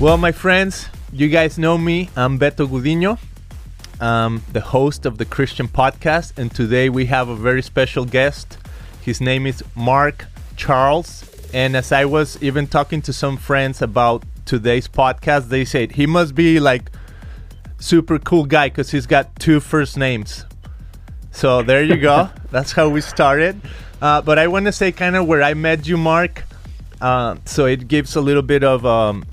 [0.00, 2.10] Well, my friends, you guys know me.
[2.14, 3.18] I'm Beto Gudino.
[4.00, 8.58] I'm the host of the Christian podcast, and today we have a very special guest.
[9.02, 11.24] His name is Mark Charles.
[11.54, 16.06] And as I was even talking to some friends about today's podcast, they said he
[16.06, 16.90] must be like
[17.78, 20.44] super cool guy because he's got two first names.
[21.30, 22.30] So there you go.
[22.50, 23.60] That's how we started.
[24.04, 26.44] Uh, but I want to say kind of where I met you, Mark.
[27.00, 29.24] Uh, so it gives a little bit of um,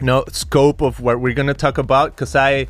[0.00, 2.66] no scope of what we're gonna talk about because I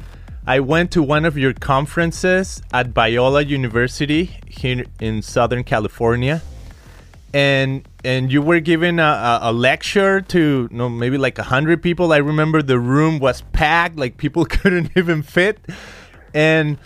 [0.47, 6.43] I went to one of your conferences at Biola University here in Southern California,
[7.33, 12.13] and and you were giving a, a, lecture to you know, maybe like hundred people.
[12.13, 15.59] I remember the room was packed, like people couldn't even fit,
[16.35, 16.77] and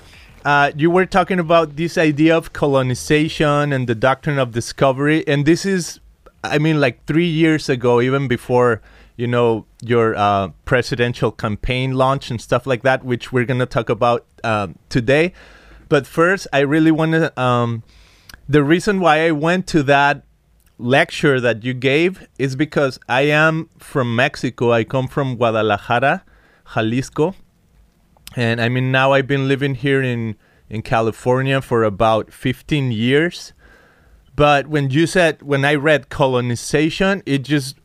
[0.45, 5.45] uh, you were talking about this idea of colonization and the doctrine of discovery, and
[5.45, 6.01] this is,
[6.45, 8.81] I mean, like three years ago, even before
[9.17, 13.89] you know your uh, presidential campaign launch and stuff like that, which we're gonna talk
[13.89, 15.33] about uh, today.
[15.89, 17.41] But first, I really want to.
[17.41, 17.83] Um,
[18.49, 20.25] the reason why I went to that
[20.79, 24.73] lecture that you gave is because I am from Mexico.
[24.73, 26.25] I come from Guadalajara,
[26.75, 27.35] Jalisco,
[28.39, 30.37] and I mean now I've been living here in
[30.71, 33.53] in California for about 15 years.
[34.37, 37.77] But when you said when I read colonization, it just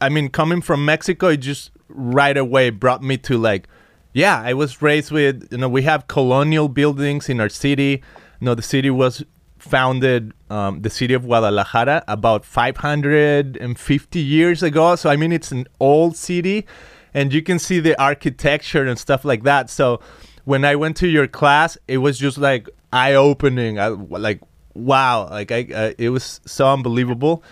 [0.00, 3.66] I mean, coming from Mexico, it just right away brought me to like,
[4.12, 8.02] yeah, I was raised with, you know, we have colonial buildings in our city.
[8.40, 9.24] You know, the city was
[9.58, 14.94] founded, um, the city of Guadalajara, about 550 years ago.
[14.96, 16.66] So, I mean, it's an old city
[17.16, 19.70] and you can see the architecture and stuff like that.
[19.70, 20.00] So,
[20.44, 23.80] when I went to your class, it was just like eye opening.
[23.80, 24.40] I, like,
[24.74, 27.42] wow, like, I, uh, it was so unbelievable.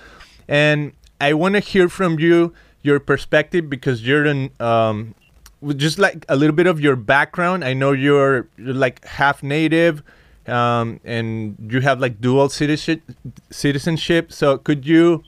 [0.46, 5.14] And I want to hear from you your perspective because you're in um,
[5.76, 7.64] just like a little bit of your background.
[7.64, 10.02] I know you're, you're like half native,
[10.46, 13.02] um, and you have like dual citizenship.
[13.50, 14.30] Citizenship.
[14.30, 15.24] So could you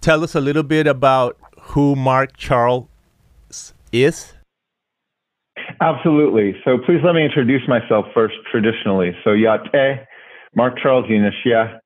[0.00, 2.86] tell us a little bit about who Mark Charles
[3.92, 4.32] is?
[5.80, 6.56] Absolutely.
[6.64, 9.16] So please let me introduce myself first traditionally.
[9.24, 10.06] So Yate,
[10.54, 11.80] Mark Charles Yinashia,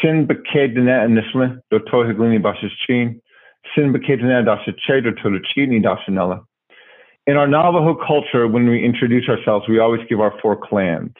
[0.00, 2.40] Sin bekedene nisle do tohiglini
[2.86, 3.20] chin.
[3.74, 6.44] Sin bekedene dasha che do toluchini dashanella.
[7.26, 11.12] In our Navajo culture, when we introduce ourselves, we always give our four clans.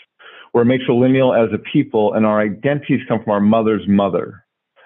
[0.53, 4.42] We're matrilineal as a people, and our identities come from our mother's mother.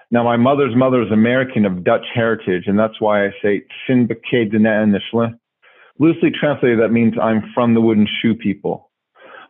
[0.09, 4.07] Now, my mother's mother is American of Dutch heritage, and that's why I say Sin
[4.07, 5.37] nisle.
[5.99, 8.89] Loosely translated, that means I'm from the wooden shoe people.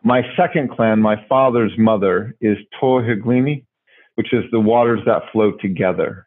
[0.02, 3.64] My second clan, my father's mother, is Tohiglini,
[4.16, 6.26] which is the waters that flow together.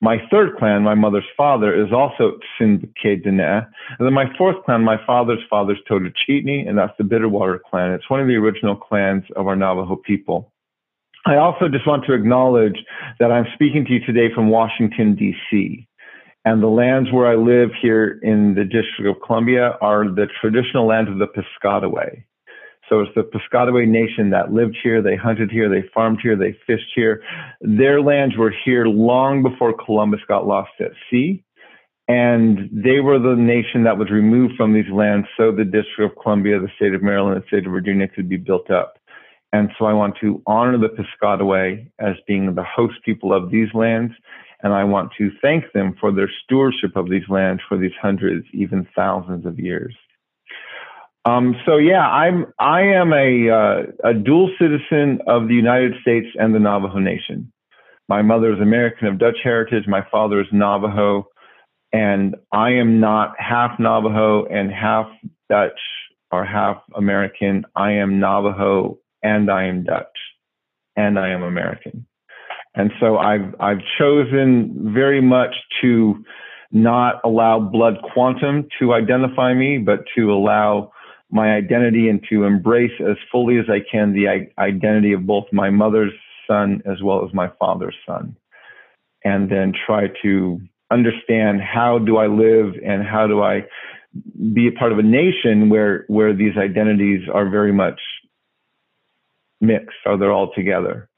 [0.00, 3.40] My third clan, my mother's father, is also Sindike Dene.
[3.40, 3.66] And
[4.00, 7.92] then my fourth clan, my father's father's Totochitni, and that's the Bitterwater clan.
[7.92, 10.51] It's one of the original clans of our Navajo people.
[11.24, 12.76] I also just want to acknowledge
[13.20, 15.86] that I'm speaking to you today from Washington, D.C.
[16.44, 20.86] And the lands where I live here in the District of Columbia are the traditional
[20.86, 22.24] lands of the Piscataway.
[22.88, 25.00] So it's the Piscataway Nation that lived here.
[25.00, 25.68] They hunted here.
[25.68, 26.36] They farmed here.
[26.36, 27.22] They fished here.
[27.60, 31.44] Their lands were here long before Columbus got lost at sea.
[32.08, 36.20] And they were the nation that was removed from these lands so the District of
[36.20, 38.98] Columbia, the state of Maryland, the state of Virginia could be built up.
[39.52, 43.68] And so I want to honor the Piscataway as being the host people of these
[43.74, 44.14] lands.
[44.62, 48.46] And I want to thank them for their stewardship of these lands for these hundreds,
[48.52, 49.94] even thousands of years.
[51.24, 56.26] Um, so yeah, I'm I am a uh, a dual citizen of the United States
[56.38, 57.52] and the Navajo Nation.
[58.08, 59.86] My mother is American of Dutch heritage.
[59.86, 61.28] My father is Navajo,
[61.92, 65.06] and I am not half Navajo and half
[65.48, 65.78] Dutch
[66.32, 67.64] or half American.
[67.76, 70.18] I am Navajo and I am Dutch,
[70.96, 72.06] and I am American.
[72.74, 76.24] And so I've I've chosen very much to
[76.70, 80.90] not allow blood quantum to identify me, but to allow
[81.30, 85.70] my identity and to embrace as fully as I can the identity of both my
[85.70, 86.12] mother's
[86.46, 88.36] son as well as my father's son.
[89.24, 90.60] And then try to
[90.90, 93.64] understand how do I live and how do I
[94.52, 98.00] be a part of a nation where where these identities are very much
[99.62, 101.08] mixed, or they're all together.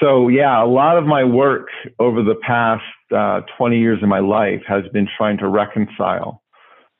[0.00, 1.68] So yeah, a lot of my work
[1.98, 2.82] over the past
[3.14, 6.42] uh, 20 years of my life has been trying to reconcile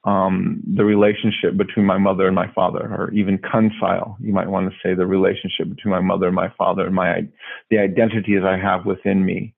[0.04, 4.16] um, the relationship between my mother and my father, or even reconcile.
[4.20, 7.22] You might want to say the relationship between my mother and my father, and my
[7.70, 9.54] the identities I have within me.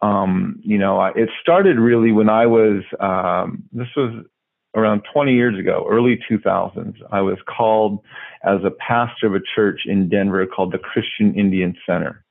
[0.00, 4.24] Um, you know, it started really when I was, um, this was
[4.74, 6.94] around 20 years ago, early 2000s.
[7.10, 8.00] I was called
[8.44, 12.24] as a pastor of a church in Denver called the Christian Indian Center.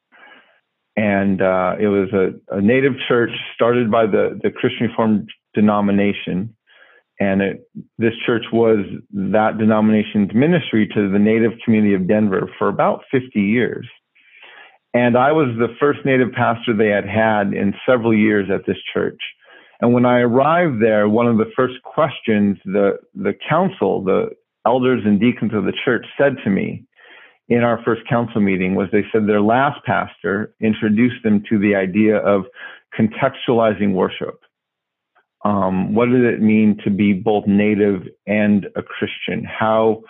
[0.98, 6.56] And uh, it was a, a, native church started by the, the Christian Reformed denomination.
[7.20, 8.80] And it, this church was
[9.14, 13.88] that denomination's ministry to the native community of Denver for about 50 years.
[14.94, 18.78] And I was the first native pastor they had had in several years at this
[18.94, 19.22] church.
[19.82, 24.30] And when I arrived there, one of the first questions the, the council, the
[24.66, 26.86] elders and deacons of the church said to me
[27.50, 31.76] in our first council meeting was they said their last pastor introduced them to the
[31.76, 32.46] idea of
[32.98, 34.40] contextualizing worship.
[35.44, 39.44] Um, what did it mean to be both native and a Christian?
[39.44, 40.04] How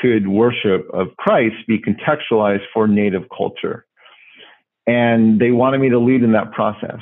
[0.00, 3.86] could worship of Christ be contextualized for native culture?
[4.86, 7.00] And they wanted me to lead in that process.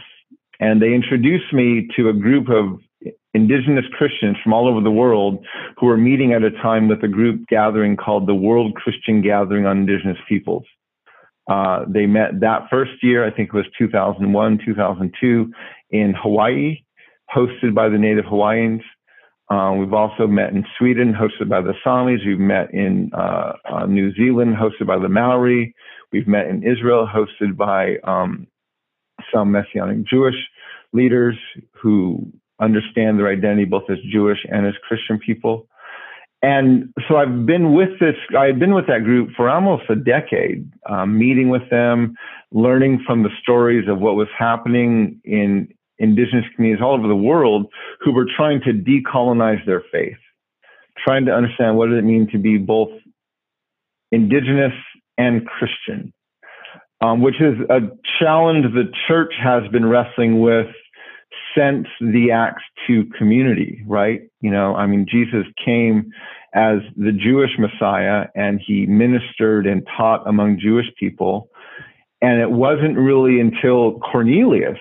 [0.60, 2.80] And they introduced me to a group of
[3.34, 5.44] indigenous Christians from all over the world
[5.78, 9.66] who were meeting at a time with a group gathering called the World Christian Gathering
[9.66, 10.64] on Indigenous Peoples.
[11.48, 15.52] Uh, they met that first year, I think it was 2001, 2002,
[15.90, 16.78] in Hawaii,
[17.34, 18.82] hosted by the native Hawaiians.
[19.48, 22.26] Uh, we've also met in Sweden, hosted by the Samis.
[22.26, 25.72] We've met in uh, uh New Zealand, hosted by the Maori.
[26.10, 28.48] We've met in Israel, hosted by um,
[29.36, 30.34] some Messianic Jewish
[30.92, 31.36] leaders
[31.72, 35.68] who understand their identity both as Jewish and as Christian people.
[36.42, 40.70] And so I've been with this, I've been with that group for almost a decade,
[40.88, 42.14] um, meeting with them,
[42.52, 45.68] learning from the stories of what was happening in
[45.98, 47.66] indigenous communities all over the world
[48.00, 50.18] who were trying to decolonize their faith,
[51.04, 52.90] trying to understand what does it mean to be both
[54.12, 54.74] indigenous
[55.18, 56.12] and Christian,
[57.00, 57.80] um, which is a
[58.18, 60.68] challenge the church has been wrestling with
[61.56, 64.20] since the Acts 2 community, right?
[64.40, 66.10] You know, I mean, Jesus came
[66.54, 71.48] as the Jewish Messiah and he ministered and taught among Jewish people.
[72.22, 74.78] And it wasn't really until Cornelius,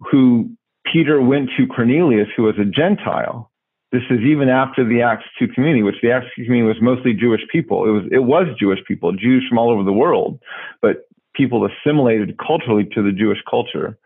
[0.00, 0.50] who
[0.92, 3.50] Peter went to Cornelius, who was a Gentile.
[3.96, 7.14] This is even after the Acts 2 community, which the Acts 2 community was mostly
[7.14, 7.86] Jewish people.
[7.88, 10.38] It was, it was Jewish people, Jews from all over the world,
[10.82, 13.96] but people assimilated culturally to the Jewish culture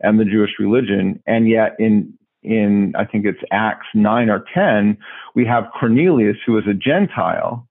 [0.00, 1.22] and the Jewish religion.
[1.28, 2.12] And yet in
[2.42, 4.98] in I think it's Acts nine or ten,
[5.36, 7.68] we have Cornelius who is a Gentile,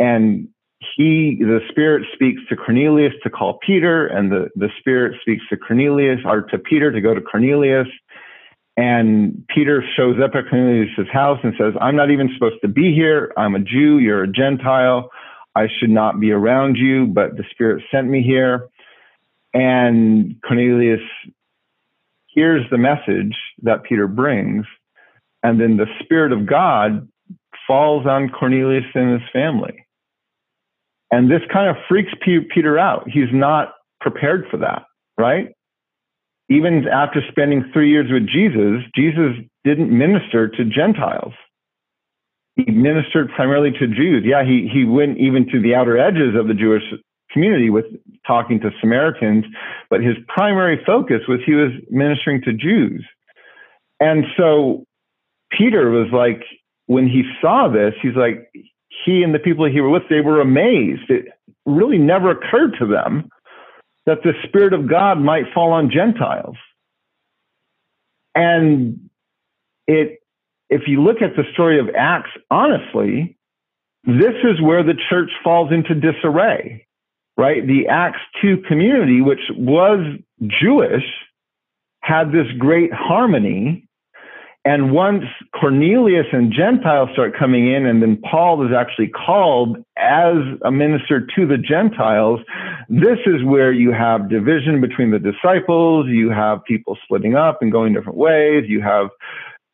[0.00, 0.48] and
[0.96, 5.56] he the Spirit speaks to Cornelius to call Peter, and the the Spirit speaks to
[5.56, 7.86] Cornelius or to Peter to go to Cornelius.
[8.76, 12.94] And Peter shows up at Cornelius' house and says, I'm not even supposed to be
[12.94, 13.32] here.
[13.36, 13.98] I'm a Jew.
[13.98, 15.10] You're a Gentile.
[15.54, 18.68] I should not be around you, but the Spirit sent me here.
[19.54, 21.00] And Cornelius
[22.26, 24.66] hears the message that Peter brings,
[25.42, 27.08] and then the Spirit of God
[27.66, 29.86] falls on Cornelius and his family.
[31.10, 33.08] And this kind of freaks Peter out.
[33.08, 34.82] He's not prepared for that,
[35.16, 35.55] right?
[36.48, 39.32] Even after spending three years with Jesus, Jesus
[39.64, 41.32] didn't minister to Gentiles.
[42.54, 44.22] He ministered primarily to Jews.
[44.24, 46.84] Yeah, he, he went even to the outer edges of the Jewish
[47.32, 47.84] community with
[48.26, 49.44] talking to Samaritans,
[49.90, 53.04] but his primary focus was he was ministering to Jews.
[54.00, 54.84] And so
[55.50, 56.42] Peter was like,
[56.86, 58.50] when he saw this, he's like,
[59.04, 61.10] he and the people he were with, they were amazed.
[61.10, 61.26] It
[61.66, 63.28] really never occurred to them
[64.06, 66.56] that the Spirit of God might fall on Gentiles.
[68.34, 69.10] And
[69.86, 70.20] it,
[70.68, 73.36] if you look at the story of Acts, honestly,
[74.04, 76.86] this is where the church falls into disarray
[77.36, 77.66] right?
[77.66, 80.00] The Acts 2 community, which was
[80.46, 81.04] Jewish,
[82.00, 83.85] had this great harmony.
[84.66, 85.22] And once
[85.54, 91.24] Cornelius and Gentiles start coming in, and then Paul is actually called as a minister
[91.36, 92.40] to the Gentiles,
[92.88, 96.08] this is where you have division between the disciples.
[96.08, 98.64] You have people splitting up and going different ways.
[98.66, 99.10] You have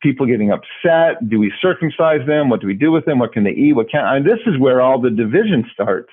[0.03, 1.27] people getting upset.
[1.27, 2.49] Do we circumcise them?
[2.49, 3.17] What do we do with them?
[3.17, 3.73] What can they eat?
[3.73, 4.23] What can't?
[4.23, 6.11] Mean, this is where all the division starts.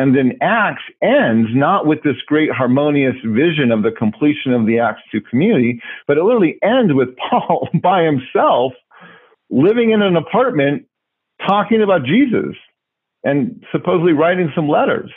[0.00, 4.78] And then Acts ends not with this great harmonious vision of the completion of the
[4.78, 8.72] Acts 2 community, but it literally ends with Paul by himself
[9.50, 10.86] living in an apartment
[11.46, 12.56] talking about Jesus
[13.24, 15.10] and supposedly writing some letters.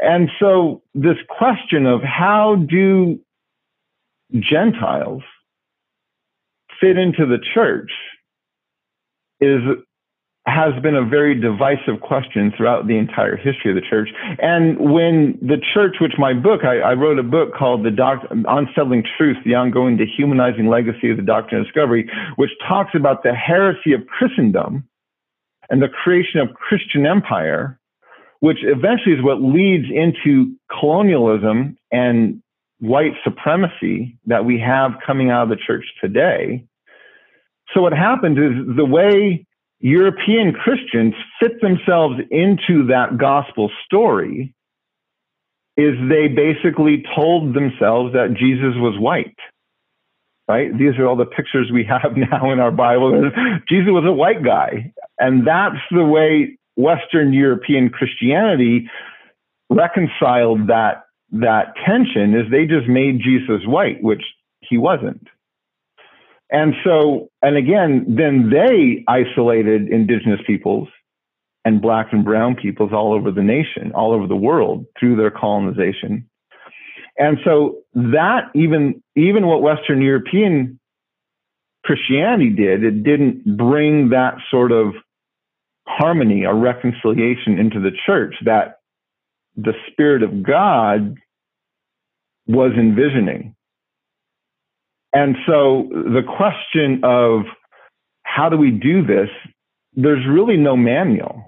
[0.00, 3.20] And so this question of how do
[4.38, 5.22] Gentiles
[6.80, 7.92] fit into the church
[9.38, 9.60] is
[10.46, 14.08] has been a very divisive question throughout the entire history of the church.
[14.38, 17.92] And when the church, which my book, I, I wrote a book called The
[18.48, 23.34] Unsettling Truth, The Ongoing Dehumanizing Legacy of the Doctrine of Discovery, which talks about the
[23.34, 24.88] heresy of Christendom
[25.68, 27.78] and the creation of Christian empire,
[28.40, 32.42] which eventually is what leads into colonialism and
[32.80, 36.64] white supremacy that we have coming out of the church today.
[37.74, 39.46] So what happens is the way
[39.80, 44.54] European Christians fit themselves into that gospel story
[45.76, 49.36] is they basically told themselves that Jesus was white.
[50.48, 50.76] Right?
[50.76, 53.30] These are all the pictures we have now in our Bible.
[53.68, 54.92] Jesus was a white guy.
[55.18, 58.88] And that's the way Western European Christianity
[59.70, 64.22] reconciled that that tension is they just made Jesus white, which
[64.60, 65.26] he wasn't.
[66.50, 70.88] And so, and again, then they isolated indigenous peoples
[71.64, 75.30] and black and brown peoples all over the nation, all over the world through their
[75.30, 76.28] colonization.
[77.16, 80.80] And so that even, even what Western European
[81.84, 84.94] Christianity did, it didn't bring that sort of
[85.86, 88.76] harmony or reconciliation into the church that
[89.56, 91.16] the Spirit of God
[92.46, 93.54] was envisioning.
[95.12, 97.42] And so the question of
[98.22, 99.28] how do we do this,
[99.94, 101.42] there's really no manual,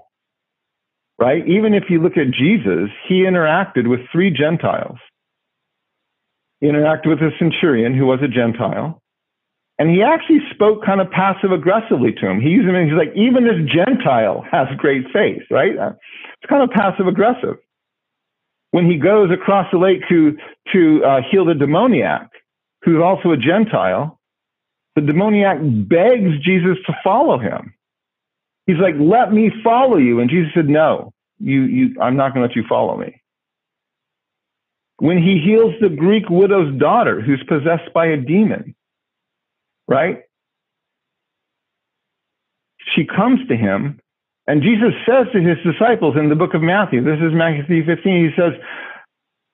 [1.17, 1.47] right?
[1.47, 4.97] Even if you look at Jesus, he interacted with three Gentiles.
[6.59, 9.01] He interacted with a centurion who was a Gentile.
[9.79, 12.39] And he actually spoke kind of passive aggressively to him.
[12.39, 15.71] He used him, and he's like, even this Gentile has great faith, right?
[15.73, 17.55] It's kind of passive aggressive.
[18.71, 20.37] When he goes across the lake to,
[20.73, 22.29] to uh, heal the demoniac,
[22.83, 24.19] who's also a Gentile,
[24.95, 27.73] the demoniac begs Jesus to follow him.
[28.67, 30.19] He's like, let me follow you.
[30.19, 33.21] And Jesus said, no, you, you, I'm not going to let you follow me.
[34.97, 38.75] When he heals the Greek widow's daughter who's possessed by a demon,
[39.87, 40.21] right?
[42.95, 43.99] She comes to him
[44.47, 48.29] and Jesus says to his disciples in the book of Matthew, this is Matthew 15,
[48.29, 48.53] he says,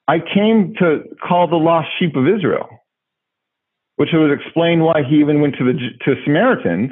[0.08, 2.68] I came to call the lost sheep of Israel
[4.00, 5.74] which would explain why he even went to the
[6.06, 6.92] to Samaritans.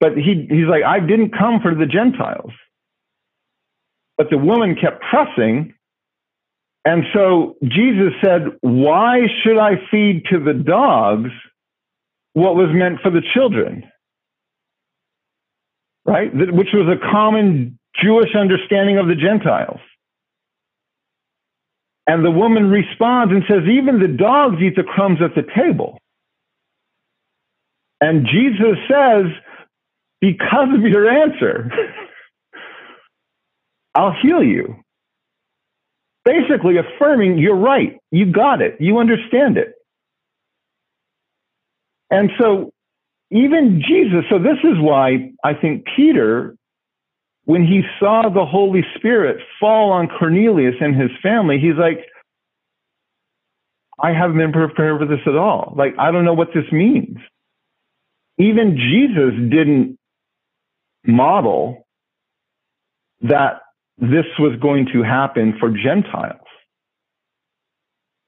[0.00, 2.50] But he he's like, I didn't come for the Gentiles.
[4.18, 5.72] But the woman kept pressing.
[6.84, 11.30] And so Jesus said, Why should I feed to the dogs
[12.32, 13.84] what was meant for the children?
[16.04, 16.34] Right?
[16.34, 19.80] Which was a common Jewish understanding of the Gentiles.
[22.08, 26.00] And the woman responds and says, Even the dogs eat the crumbs at the table.
[28.00, 29.26] And Jesus says,
[30.20, 31.70] because of your answer,
[33.94, 34.76] I'll heal you.
[36.24, 37.98] Basically affirming you're right.
[38.10, 38.76] You got it.
[38.80, 39.74] You understand it.
[42.10, 42.72] And so
[43.30, 46.56] even Jesus, so this is why I think Peter,
[47.44, 52.00] when he saw the Holy Spirit fall on Cornelius and his family, he's like,
[53.98, 55.72] I haven't been prepared for this at all.
[55.76, 57.16] Like, I don't know what this means
[58.38, 59.98] even Jesus didn't
[61.06, 61.86] model
[63.22, 63.60] that
[63.98, 66.40] this was going to happen for Gentiles.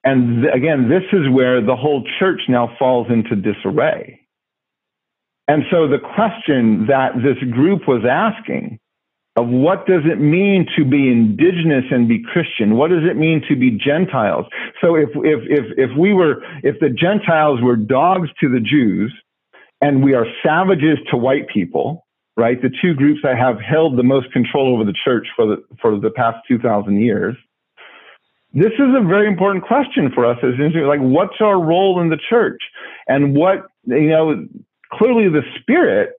[0.05, 4.21] And th- again, this is where the whole church now falls into disarray.
[5.47, 8.79] And so the question that this group was asking
[9.37, 12.77] of what does it mean to be indigenous and be Christian?
[12.77, 14.47] What does it mean to be Gentiles?
[14.81, 19.13] So if, if, if, if we were, if the Gentiles were dogs to the Jews
[19.81, 22.07] and we are savages to white people,
[22.37, 22.61] right?
[22.61, 25.99] The two groups that have held the most control over the church for the, for
[25.99, 27.37] the past 2,000 years.
[28.53, 32.19] This is a very important question for us as like, what's our role in the
[32.29, 32.61] church?
[33.07, 34.47] And what, you know,
[34.93, 36.13] clearly the Spirit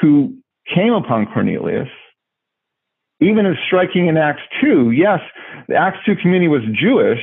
[0.00, 0.36] who
[0.72, 1.88] came upon Cornelius,
[3.20, 5.20] even as striking in Acts 2, yes,
[5.68, 7.20] the Acts 2 community was Jewish,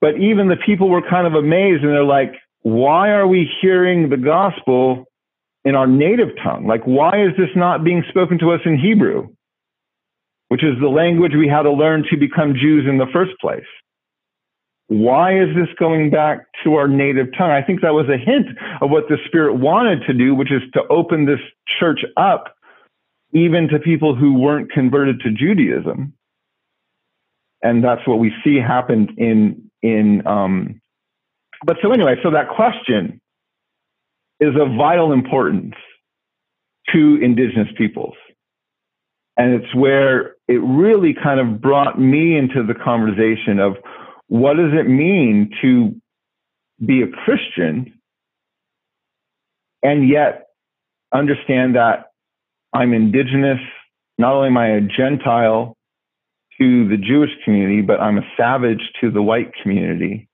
[0.00, 4.10] but even the people were kind of amazed and they're like, why are we hearing
[4.10, 5.04] the gospel
[5.64, 6.66] in our native tongue?
[6.66, 9.28] Like, why is this not being spoken to us in Hebrew,
[10.48, 13.64] which is the language we had to learn to become Jews in the first place?
[14.88, 17.50] Why is this going back to our native tongue?
[17.50, 18.48] I think that was a hint
[18.80, 21.38] of what the Spirit wanted to do, which is to open this
[21.78, 22.56] church up
[23.32, 26.12] even to people who weren't converted to Judaism.
[27.62, 30.79] And that's what we see happened in, in, um,
[31.64, 33.20] but so anyway, so that question
[34.40, 35.74] is of vital importance
[36.92, 38.14] to indigenous peoples.
[39.36, 43.76] And it's where it really kind of brought me into the conversation of
[44.28, 45.94] what does it mean to
[46.84, 48.00] be a Christian
[49.82, 50.46] and yet
[51.12, 52.10] understand that
[52.72, 53.60] I'm indigenous,
[54.18, 55.76] not only am I a Gentile
[56.60, 60.28] to the Jewish community, but I'm a savage to the white community.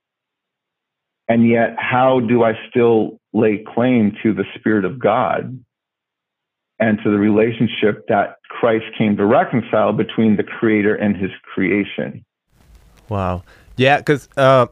[1.29, 5.59] And yet, how do I still lay claim to the Spirit of God
[6.79, 12.25] and to the relationship that Christ came to reconcile between the Creator and His creation?
[13.09, 13.43] Wow.
[13.77, 14.67] Yeah, because uh,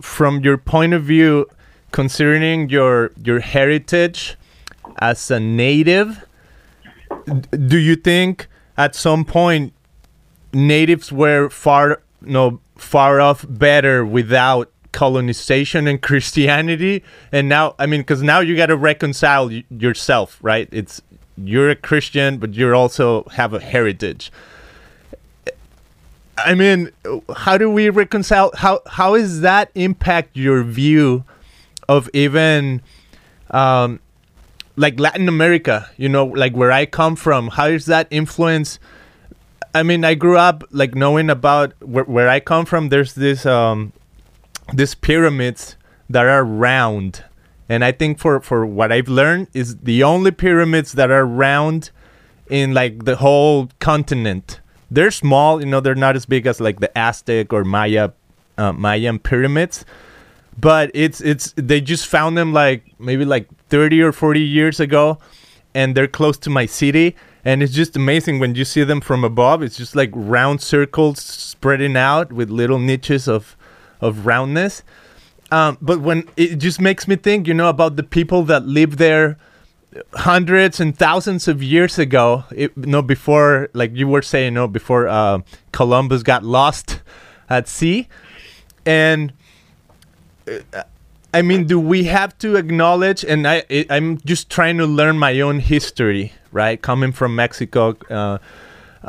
[0.00, 1.46] from your point of view,
[1.92, 4.36] concerning your your heritage
[4.98, 6.26] as a native,
[7.66, 9.72] do you think at some point
[10.52, 17.02] natives were far no far off better without colonization and Christianity?
[17.32, 20.68] And now, I mean, because now you got to reconcile y- yourself, right?
[20.72, 21.02] It's
[21.36, 24.30] you're a Christian, but you also have a heritage.
[26.36, 26.90] I mean,
[27.36, 28.50] how do we reconcile?
[28.56, 31.24] How how does that impact your view
[31.88, 32.82] of even
[33.50, 34.00] um,
[34.76, 35.90] like Latin America?
[35.96, 37.48] You know, like where I come from.
[37.48, 38.78] How does that influence?
[39.74, 42.88] I mean, I grew up like knowing about where, where I come from.
[42.88, 43.92] There's this um,
[44.72, 45.76] these pyramids
[46.08, 47.24] that are round,
[47.68, 51.90] and I think for for what I've learned is the only pyramids that are round
[52.48, 54.60] in like the whole continent
[54.90, 58.10] they're small, you know, they're not as big as like the Aztec or Maya
[58.58, 59.84] uh, Mayan pyramids,
[60.58, 65.18] but it's it's they just found them like maybe like 30 or 40 years ago
[65.74, 67.14] and they're close to my city.
[67.42, 71.20] And it's just amazing when you see them from above it's just like round circles
[71.20, 73.56] spreading out with little niches of
[74.00, 74.82] of roundness
[75.52, 78.98] um, but when it just makes me think you know about the people that live
[78.98, 79.36] there
[80.14, 84.50] hundreds and thousands of years ago, it, you know, before, like you were saying, you
[84.52, 85.40] know, before uh,
[85.72, 87.00] Columbus got lost
[87.50, 88.08] at sea,
[88.86, 89.32] and
[90.48, 90.82] uh,
[91.32, 93.24] I mean, do we have to acknowledge?
[93.24, 96.80] And I, I'm just trying to learn my own history, right?
[96.80, 98.38] Coming from Mexico, uh,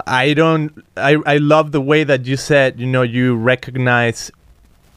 [0.06, 0.86] I don't.
[0.95, 4.32] I I love the way that you said, you know, you recognize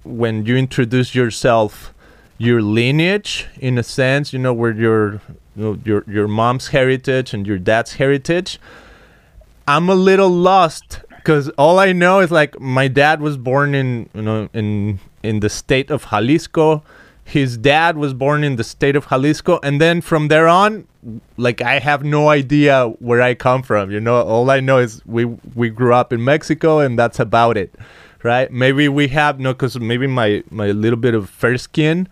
[0.05, 1.93] when you introduce yourself
[2.37, 5.21] your lineage in a sense you know where your
[5.57, 8.59] you know, your your mom's heritage and your dad's heritage.
[9.67, 14.09] I'm a little lost because all I know is like my dad was born in
[14.14, 16.83] you know in in the state of Jalisco.
[17.27, 20.87] His dad was born in the state of Jalisco, and then from there on,
[21.38, 23.90] like I have no idea where I come from.
[23.90, 27.57] You know, all I know is we we grew up in Mexico, and that's about
[27.57, 27.75] it,
[28.24, 28.50] right?
[28.50, 32.08] Maybe we have no, because maybe my my little bit of fair skin.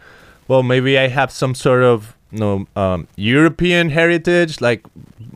[0.47, 4.87] Well, maybe I have some sort of no um, European heritage, like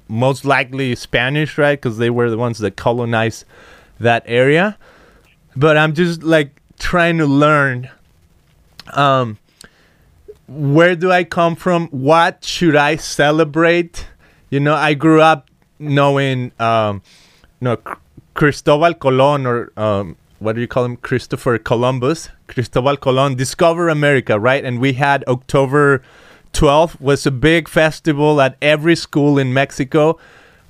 [0.09, 1.81] most likely Spanish, right?
[1.81, 3.45] Because they were the ones that colonized
[3.99, 4.79] that area.
[5.57, 7.91] But I'm just like trying to learn.
[8.93, 9.39] Um,
[10.47, 11.89] where do I come from?
[11.89, 14.07] What should I celebrate?
[14.51, 17.03] You know, I grew up knowing, um,
[17.61, 17.77] you know,
[18.35, 20.97] Cristobal Colon or um, what do you call him?
[20.97, 22.29] Christopher Columbus.
[22.47, 24.65] Cristobal Colon discover America, right?
[24.65, 26.03] And we had October
[26.53, 30.19] 12th was a big festival at every school in Mexico.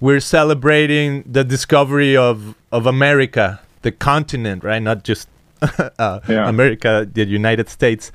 [0.01, 4.83] We're celebrating the discovery of, of America, the continent, right?
[4.83, 5.29] Not just
[5.99, 6.49] uh, yeah.
[6.49, 8.13] America, the United States.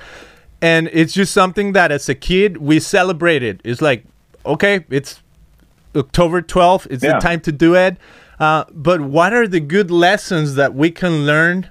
[0.62, 3.62] And it's just something that as a kid we celebrated.
[3.64, 4.06] It's like,
[4.46, 5.22] okay, it's
[5.96, 7.14] October 12th, it's yeah.
[7.14, 7.98] the time to do it.
[8.42, 11.70] Uh, but what are the good lessons that we can learn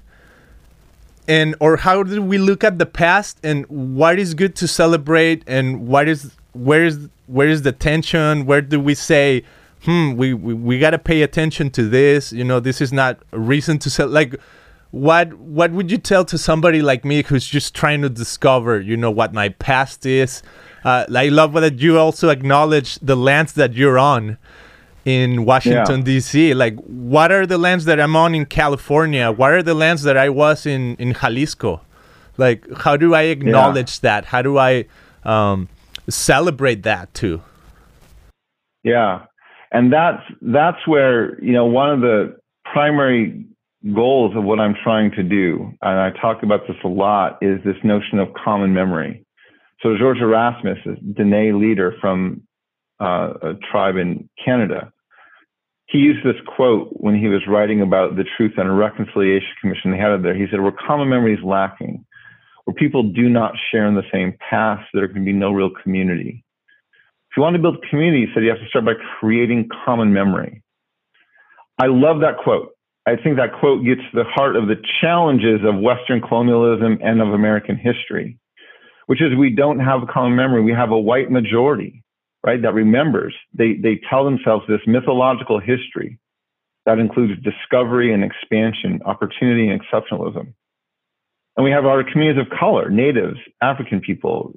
[1.27, 5.43] and or how do we look at the past and what is good to celebrate
[5.49, 8.47] and what is where is where is the tension?
[8.47, 9.43] Where do we say
[9.83, 12.33] hmm we we, we got to pay attention to this.
[12.33, 14.37] You know this is not a reason to sell like
[14.93, 18.97] what what would you tell to somebody like me who's just trying to discover you
[18.97, 20.41] know what my past is?
[20.85, 24.39] Uh, i love that you also acknowledge the lands that you're on
[25.15, 26.05] in Washington yeah.
[26.05, 26.55] D.C.
[26.55, 29.31] Like, what are the lands that I'm on in California?
[29.31, 31.81] What are the lands that I was in in Jalisco?
[32.37, 34.09] Like, how do I acknowledge yeah.
[34.09, 34.25] that?
[34.27, 34.87] How do I
[35.25, 35.69] um,
[36.09, 37.43] celebrate that too?
[38.83, 39.27] Yeah,
[39.73, 42.37] and that's that's where you know one of the
[42.73, 43.45] primary
[43.95, 47.59] goals of what I'm trying to do, and I talk about this a lot, is
[47.65, 49.25] this notion of common memory.
[49.83, 52.43] So George Erasmus, a Dene leader from
[53.01, 54.93] uh, a tribe in Canada.
[55.91, 59.91] He used this quote when he was writing about the Truth and Reconciliation Commission.
[59.91, 60.35] They had it there.
[60.35, 62.05] He said, "Where common memory is lacking,
[62.65, 66.45] where people do not share in the same past, there can be no real community."
[67.31, 70.13] If you want to build community, he said you have to start by creating common
[70.13, 70.63] memory.
[71.83, 72.71] I love that quote.
[73.07, 77.21] I think that quote gets to the heart of the challenges of Western colonialism and
[77.21, 78.39] of American history,
[79.07, 80.63] which is we don't have a common memory.
[80.63, 82.05] We have a white majority,
[82.45, 83.35] right, that remembers.
[83.55, 86.19] They, they tell themselves this mythological history
[86.87, 90.55] that includes discovery and expansion, opportunity and exceptionalism.
[91.57, 94.55] And we have our communities of color, natives, African people,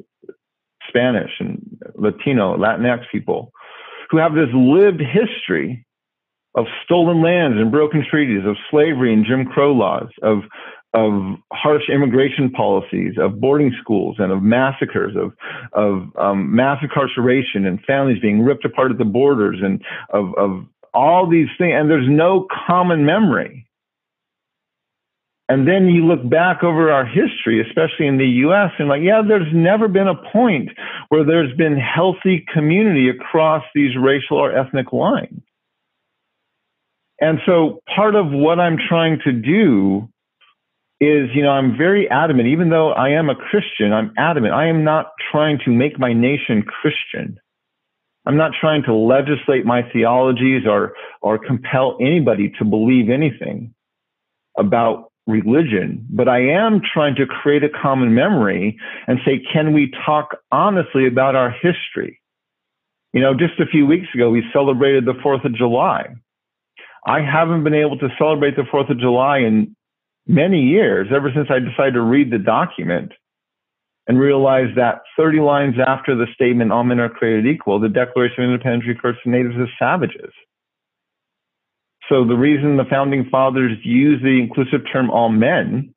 [0.88, 1.60] Spanish and
[1.96, 3.52] Latino, Latinx people,
[4.10, 5.86] who have this lived history
[6.56, 10.44] of stolen lands and broken treaties, of slavery and Jim Crow laws, of
[10.94, 15.34] of harsh immigration policies, of boarding schools, and of massacres, of
[15.74, 20.66] of um, mass incarceration, and families being ripped apart at the borders, and of of
[20.94, 21.74] all these things.
[21.76, 23.68] And there's no common memory.
[25.50, 29.22] And then you look back over our history, especially in the US, and like, yeah,
[29.28, 30.70] there's never been a point
[31.10, 35.42] where there's been healthy community across these racial or ethnic lines.
[37.20, 40.10] And so part of what I'm trying to do
[41.00, 44.54] is, you know, I'm very adamant, even though I am a Christian, I'm adamant.
[44.54, 47.40] I am not trying to make my nation Christian.
[48.26, 53.74] I'm not trying to legislate my theologies or, or compel anybody to believe anything
[54.58, 58.78] about religion, but I am trying to create a common memory
[59.08, 62.20] and say, can we talk honestly about our history?
[63.14, 66.08] You know, just a few weeks ago, we celebrated the 4th of July.
[67.06, 69.76] I haven't been able to celebrate the 4th of July in
[70.28, 73.12] many years, ever since I decided to read the document
[74.08, 78.44] and realize that 30 lines after the statement, all men are created equal, the Declaration
[78.44, 80.32] of Independence refers to natives as savages.
[82.10, 85.94] So the reason the founding fathers used the inclusive term all men,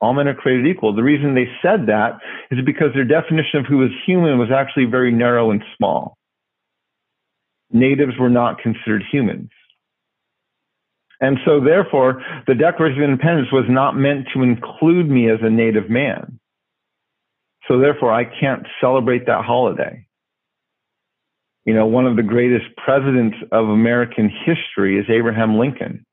[0.00, 2.18] all men are created equal, the reason they said that
[2.50, 6.16] is because their definition of who was human was actually very narrow and small.
[7.70, 9.50] Natives were not considered humans.
[11.20, 15.50] And so, therefore, the Declaration of Independence was not meant to include me as a
[15.50, 16.38] Native man.
[17.66, 20.06] So, therefore, I can't celebrate that holiday.
[21.64, 26.04] You know, one of the greatest presidents of American history is Abraham Lincoln.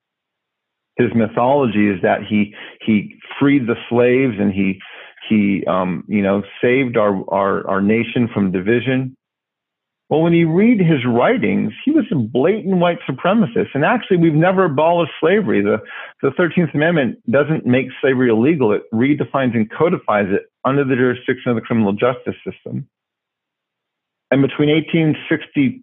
[0.98, 4.80] His mythology is that he he freed the slaves and he
[5.30, 9.15] he um, you know saved our, our our nation from division.
[10.10, 13.70] Well, when you read his writings, he was a blatant white supremacist.
[13.74, 15.63] And actually, we've never abolished slavery.
[15.63, 15.78] The,
[16.22, 18.72] the 13th Amendment doesn't make slavery illegal.
[18.72, 22.88] It redefines and codifies it under the jurisdiction of the criminal justice system.
[24.30, 25.82] And between 1862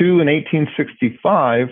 [0.00, 1.68] and 1865,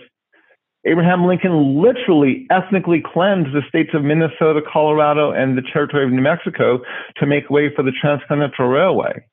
[0.85, 6.23] Abraham Lincoln literally ethnically cleansed the states of Minnesota, Colorado, and the territory of New
[6.23, 6.81] Mexico
[7.17, 9.25] to make way for the Transcontinental Railway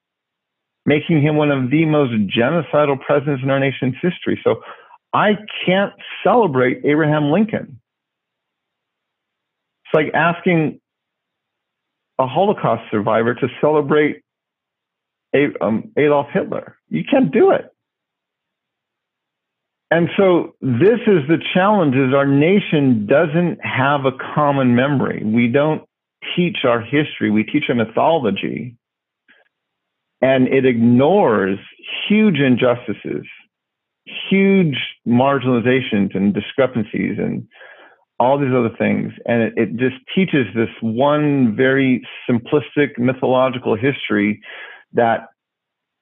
[0.86, 4.40] making him one of the most genocidal presidents in our nation's history.
[4.44, 4.62] So
[5.14, 5.94] I can't
[6.24, 7.80] celebrate Abraham Lincoln.
[9.86, 10.80] It's like asking
[12.20, 14.22] a Holocaust survivor to celebrate
[15.62, 16.78] um, Adolf Hitler.
[16.90, 17.72] You can't do it.
[19.92, 25.24] And so this is the challenge is our nation doesn't have a common memory.
[25.24, 25.84] We don't
[26.36, 27.30] teach our history.
[27.30, 28.76] We teach a mythology
[30.22, 31.60] and it ignores
[32.08, 33.26] huge injustices,
[34.30, 37.48] huge marginalizations and discrepancies and
[38.20, 39.12] all these other things.
[39.26, 44.42] And it, it just teaches this one very simplistic mythological history
[44.94, 45.28] that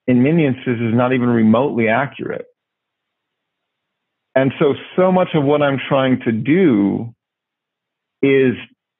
[0.08, 2.46] in many instances is not even remotely accurate.
[4.36, 7.14] And so, so much of what I'm trying to do
[8.22, 8.56] is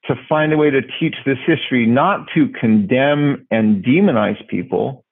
[0.06, 5.03] to find a way to teach this history, not to condemn and demonize people,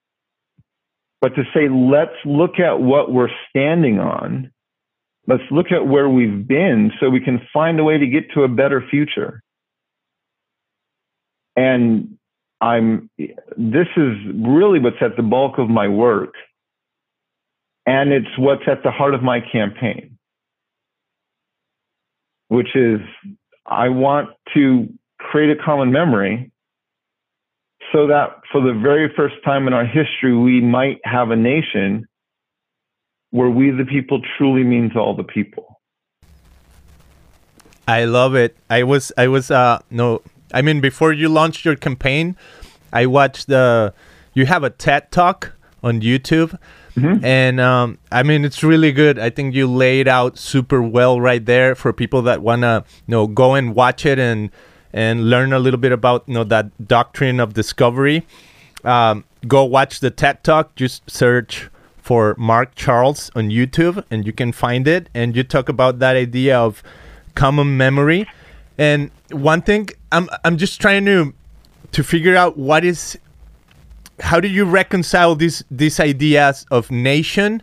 [1.23, 4.53] but to say, let's look at what we're standing on.
[5.29, 8.43] Let's look at where we've been so we can find a way to get to
[8.43, 9.41] a better future.
[11.55, 12.19] And
[12.61, 16.35] I'm, this is really what's at the bulk of my work.
[17.87, 20.19] And it's what's at the heart of my campaign,
[22.49, 23.01] which is
[23.65, 26.52] I want to create a common memory
[27.93, 32.07] so that for the very first time in our history, we might have a nation
[33.31, 35.81] where we the people truly means all the people.
[37.87, 38.57] I love it.
[38.71, 40.23] I was, I was, uh, no,
[40.55, 42.37] I mean, before you launched your campaign,
[42.93, 43.93] I watched the,
[44.35, 45.53] you have a TED talk
[45.83, 46.59] on YouTube.
[46.97, 47.25] Mm-hmm.
[47.25, 49.19] And um, I mean, it's really good.
[49.19, 53.13] I think you laid out super well right there for people that want to, you
[53.13, 54.51] know, go and watch it and
[54.93, 58.27] and learn a little bit about you know that doctrine of discovery,
[58.85, 60.75] um, go watch the TED Talk.
[60.75, 65.09] Just search for Mark Charles on YouTube, and you can find it.
[65.15, 66.83] And you talk about that idea of
[67.35, 68.29] common memory.
[68.79, 71.33] And one thing I'm I'm just trying to
[71.93, 73.19] to figure out what is
[74.21, 77.63] how do you reconcile these these ideas of nation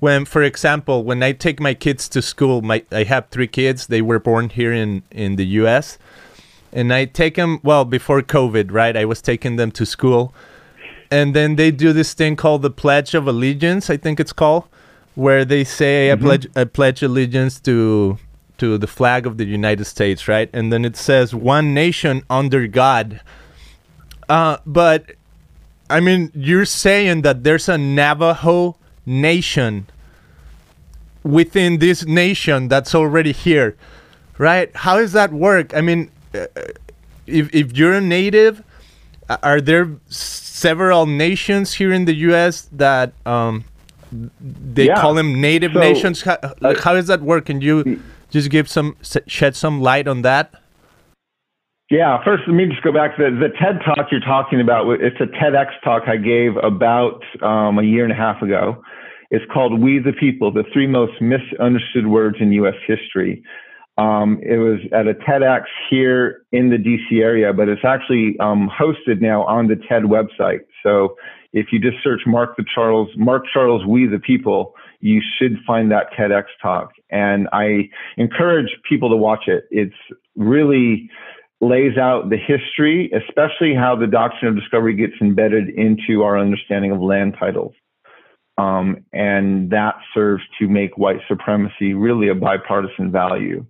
[0.00, 3.88] when for example when i take my kids to school my i have three kids
[3.88, 5.98] they were born here in in the us
[6.72, 10.34] and i take them well before covid right i was taking them to school
[11.10, 14.64] and then they do this thing called the pledge of allegiance i think it's called
[15.14, 16.24] where they say Mm-hmm.
[16.24, 18.18] i pledge i pledge allegiance to
[18.58, 22.66] to the flag of the united states right and then it says one nation under
[22.66, 23.20] god
[24.28, 25.12] uh, but
[25.90, 28.76] I mean, you're saying that there's a Navajo
[29.06, 29.86] nation
[31.22, 33.76] within this nation that's already here,
[34.36, 34.74] right?
[34.76, 35.74] How does that work?
[35.74, 36.10] I mean,
[37.26, 38.62] if if you're a native,
[39.42, 42.68] are there several nations here in the U.S.
[42.72, 43.64] that um,
[44.74, 45.00] they Yeah.
[45.00, 46.22] call them native So, nations?
[46.22, 47.46] How, uh, how does that work?
[47.46, 48.96] Can you just give some
[49.26, 50.54] shed some light on that?
[51.90, 54.86] Yeah, first, let me just go back to the, the TED talk you're talking about.
[55.00, 58.82] It's a TEDx talk I gave about um, a year and a half ago.
[59.30, 62.74] It's called We the People, the three most misunderstood words in U.S.
[62.86, 63.42] history.
[63.98, 68.70] Um, it was at a TEDx here in the DC area, but it's actually um,
[68.70, 70.60] hosted now on the TED website.
[70.84, 71.16] So
[71.52, 75.90] if you just search Mark the Charles, Mark Charles, We the People, you should find
[75.90, 76.92] that TEDx talk.
[77.10, 79.64] And I encourage people to watch it.
[79.70, 79.96] It's
[80.36, 81.10] really
[81.60, 86.92] lays out the history, especially how the doctrine of discovery gets embedded into our understanding
[86.92, 87.72] of land titles.
[88.58, 93.64] Um, and that serves to make white supremacy really a bipartisan value.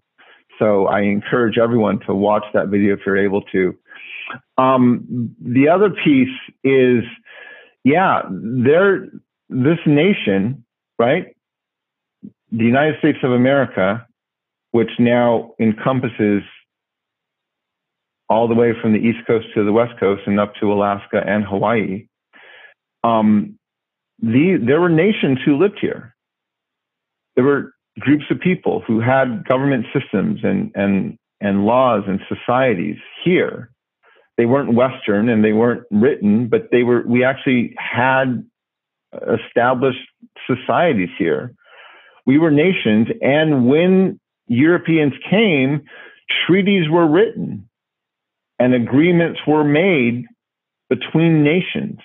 [0.58, 3.76] So I encourage everyone to watch that video if you're able to.
[4.56, 7.04] Um, the other piece is,
[7.84, 9.08] yeah, there,
[9.48, 10.64] this nation,
[10.98, 11.34] right?
[12.50, 14.06] The United States of America,
[14.72, 16.42] which now encompasses
[18.28, 21.22] all the way from the East Coast to the West Coast and up to Alaska
[21.26, 22.06] and Hawaii.
[23.04, 23.58] Um,
[24.20, 26.14] the, there were nations who lived here.
[27.36, 32.96] There were groups of people who had government systems and, and, and laws and societies
[33.24, 33.70] here.
[34.36, 38.44] They weren't Western and they weren't written, but they were, we actually had
[39.12, 39.98] established
[40.46, 41.54] societies here.
[42.26, 43.08] We were nations.
[43.20, 45.84] And when Europeans came,
[46.46, 47.68] treaties were written
[48.58, 50.26] and agreements were made
[50.88, 51.98] between nations.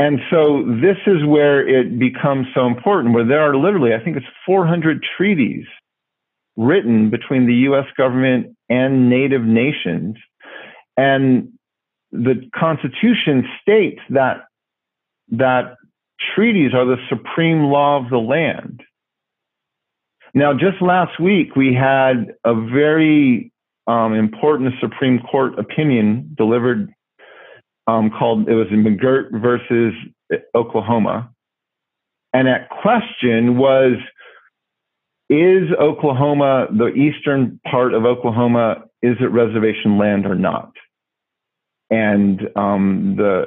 [0.00, 4.16] And so this is where it becomes so important, where there are literally, I think
[4.16, 5.66] it's 400 treaties
[6.56, 10.16] written between the US government and native nations.
[10.96, 11.52] And
[12.12, 14.46] the Constitution states that,
[15.32, 15.74] that
[16.34, 18.80] treaties are the supreme law of the land.
[20.32, 23.52] Now, just last week, we had a very
[23.86, 26.90] um, important Supreme Court opinion delivered
[27.90, 29.94] um, called it was McGirt versus
[30.54, 31.30] Oklahoma,
[32.32, 33.94] and that question was:
[35.28, 38.84] Is Oklahoma the eastern part of Oklahoma?
[39.02, 40.72] Is it reservation land or not?
[41.90, 43.46] And um, the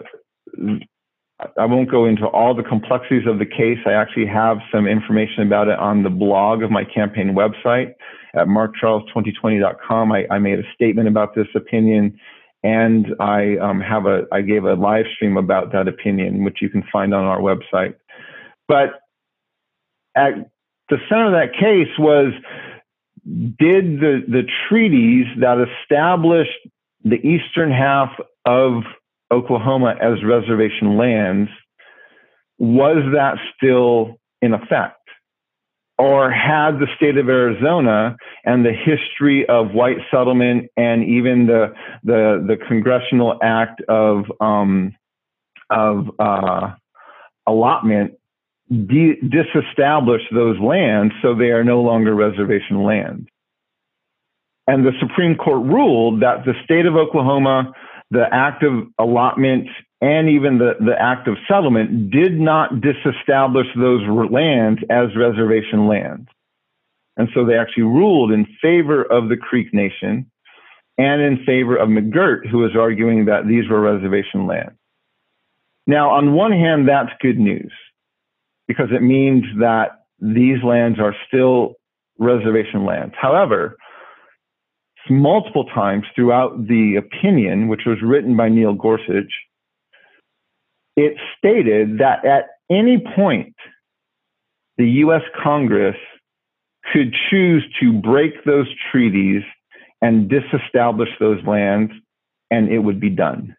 [1.58, 3.80] I won't go into all the complexities of the case.
[3.86, 7.94] I actually have some information about it on the blog of my campaign website
[8.36, 10.12] at markcharles2020.com.
[10.12, 12.18] I, I made a statement about this opinion,
[12.64, 16.70] and I um, have a I gave a live stream about that opinion, which you
[16.70, 17.96] can find on our website.
[18.68, 19.02] But
[20.16, 20.34] at
[20.90, 22.34] the center of that case was
[23.26, 26.52] did the the treaties that established
[27.04, 28.12] the eastern half
[28.46, 28.84] of
[29.32, 31.50] Oklahoma as reservation lands,
[32.58, 35.03] was that still in effect?
[36.00, 41.74] Or had the state of Arizona and the history of white settlement and even the
[42.04, 44.96] the, the congressional act of um,
[45.70, 46.72] of uh,
[47.46, 48.14] allotment
[48.70, 53.28] de- disestablished those lands so they are no longer reservation lands?
[54.66, 57.72] And the Supreme Court ruled that the state of Oklahoma
[58.14, 59.68] the act of allotment
[60.04, 66.28] and even the, the act of settlement did not disestablish those lands as reservation lands.
[67.16, 70.30] And so they actually ruled in favor of the Creek Nation
[70.98, 74.76] and in favor of McGirt, who was arguing that these were reservation lands.
[75.88, 77.72] Now, on one hand, that's good news
[78.68, 81.76] because it means that these lands are still
[82.20, 83.14] reservation lands.
[83.18, 83.78] However,
[85.10, 89.32] multiple times throughout the opinion, which was written by Neil Gorsuch,
[90.96, 93.56] it stated that at any point,
[94.78, 95.22] the U.S.
[95.42, 95.98] Congress
[96.92, 99.44] could choose to break those treaties
[100.02, 101.92] and disestablish those lands,
[102.52, 103.56] and it would be done.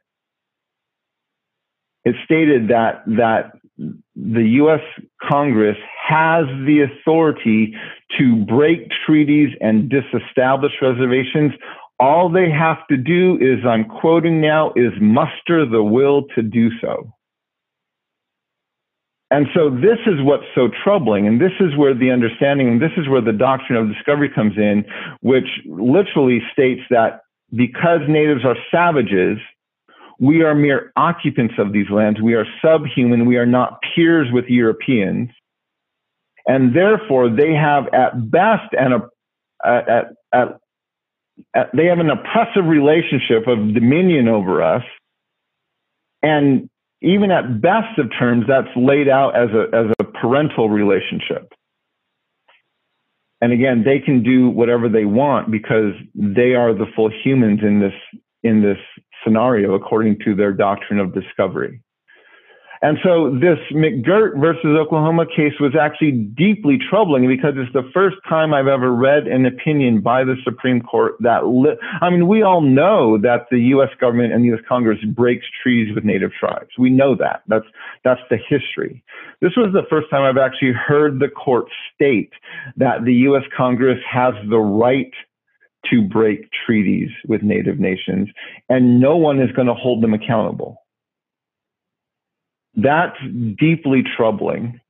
[2.05, 4.81] It stated that that the U.S.
[5.23, 7.75] Congress has the authority
[8.19, 11.53] to break treaties and disestablish reservations.
[11.99, 16.71] All they have to do is, I'm quoting now, is muster the will to do
[16.81, 17.14] so.
[19.35, 21.27] And so this is what's so troubling.
[21.27, 24.57] And this is where the understanding, and this is where the doctrine of discovery comes
[24.57, 24.85] in,
[25.23, 29.39] which literally states that because natives are savages,
[30.21, 32.21] we are mere occupants of these lands.
[32.23, 33.27] We are subhuman.
[33.27, 35.31] We are not peers with Europeans.
[36.47, 39.01] And therefore, they have at best and uh,
[39.65, 40.59] at, at,
[41.57, 44.85] at, they have an oppressive relationship of dominion over us.
[46.23, 46.71] And
[47.05, 51.53] even at best of terms, that's laid out as a, as a parental relationship.
[53.41, 57.81] And again, they can do whatever they want because they are the full humans in
[57.81, 57.93] this,
[58.43, 58.79] in this
[59.23, 61.83] scenario according to their doctrine of discovery.
[62.85, 68.17] And so this McGirt versus Oklahoma case was actually deeply troubling because it's the first
[68.29, 72.43] time I've ever read an opinion by the Supreme Court that, li- I mean, we
[72.43, 73.89] all know that the U.S.
[73.99, 74.61] government and the U.S.
[74.69, 76.69] Congress breaks treaties with native tribes.
[76.79, 77.41] We know that.
[77.49, 77.65] That's,
[78.05, 79.03] that's the history.
[79.41, 82.35] This was the first time I've actually heard the court state
[82.77, 83.45] that the U.S.
[83.57, 85.13] Congress has the right
[85.91, 88.29] to break treaties with native nations
[88.69, 90.84] and no one is going to hold them accountable.
[92.77, 93.17] That's
[93.59, 94.81] deeply troubling.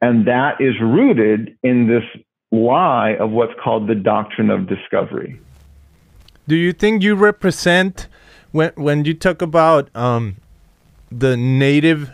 [0.00, 2.04] And that is rooted in this
[2.50, 5.38] lie of what's called the doctrine of discovery.
[6.48, 8.08] Do you think you represent,
[8.52, 10.36] when, when you talk about um,
[11.12, 12.10] the native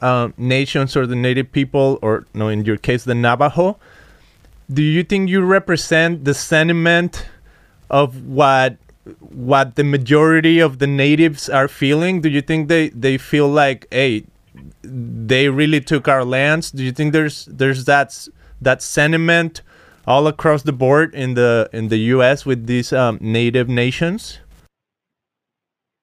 [0.00, 3.78] uh, nations or the native people, or no, in your case, the Navajo,
[4.72, 7.26] do you think you represent the sentiment
[7.90, 8.76] of what
[9.18, 12.22] what the majority of the natives are feeling?
[12.22, 14.24] Do you think they, they feel like, hey,
[14.82, 16.70] they really took our lands?
[16.70, 18.28] Do you think there's there's that
[18.60, 19.62] that sentiment
[20.06, 22.44] all across the board in the in the U.S.
[22.46, 24.38] with these um, native nations?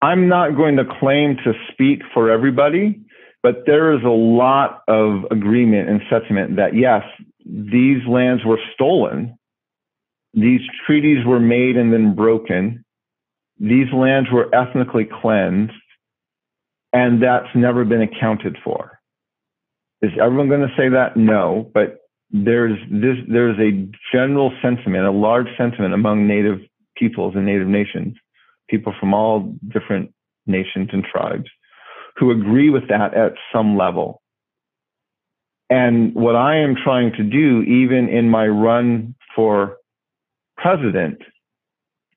[0.01, 2.99] I'm not going to claim to speak for everybody,
[3.43, 7.03] but there is a lot of agreement and sentiment that yes,
[7.45, 9.37] these lands were stolen.
[10.33, 12.83] These treaties were made and then broken.
[13.59, 15.73] These lands were ethnically cleansed
[16.93, 18.99] and that's never been accounted for.
[20.01, 21.15] Is everyone going to say that?
[21.15, 21.97] No, but
[22.31, 26.59] there's this there's a general sentiment, a large sentiment among native
[26.97, 28.15] peoples and native nations,
[28.69, 30.11] people from all different
[30.47, 31.49] nations and tribes
[32.17, 34.21] who agree with that at some level.
[35.69, 39.77] And what I am trying to do, even in my run for
[40.57, 41.21] president,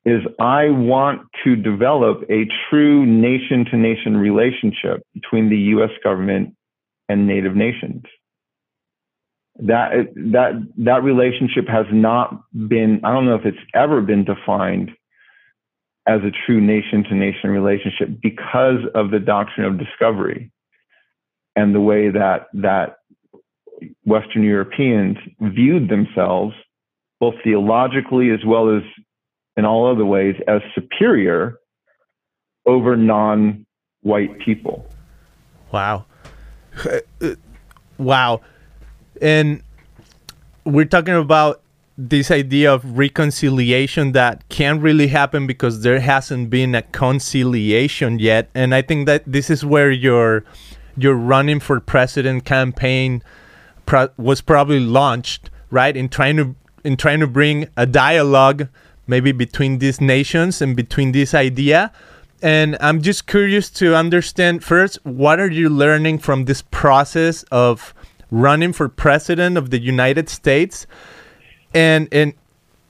[0.05, 6.55] is I want to develop a true nation to nation relationship between the US government
[7.09, 8.03] and native nations.
[9.57, 14.91] That, that, that relationship has not been, I don't know if it's ever been defined
[16.07, 20.51] as a true nation to nation relationship because of the doctrine of discovery
[21.55, 22.97] and the way that, that
[24.03, 26.53] Western Europeans viewed themselves
[27.19, 28.83] both theologically as well as
[29.57, 31.59] in all other ways as superior
[32.65, 33.65] over non
[34.01, 34.87] white people.
[35.71, 36.05] Wow.
[37.97, 38.41] wow.
[39.21, 39.61] And
[40.65, 41.61] we're talking about
[41.97, 48.49] this idea of reconciliation that can't really happen because there hasn't been a conciliation yet
[48.53, 50.43] and i think that this is where your
[50.97, 53.23] your running for president campaign
[53.85, 58.67] pro- was probably launched right in trying to in trying to bring a dialogue
[59.07, 61.91] maybe between these nations and between this idea.
[62.41, 67.93] And I'm just curious to understand first, what are you learning from this process of
[68.31, 70.85] running for president of the United States?
[71.73, 72.33] And, and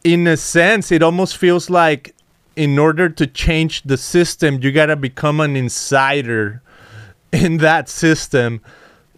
[0.04, 2.16] in a sense, it almost feels like
[2.56, 6.62] in order to change the system, you got to become an insider
[7.32, 8.62] in that system.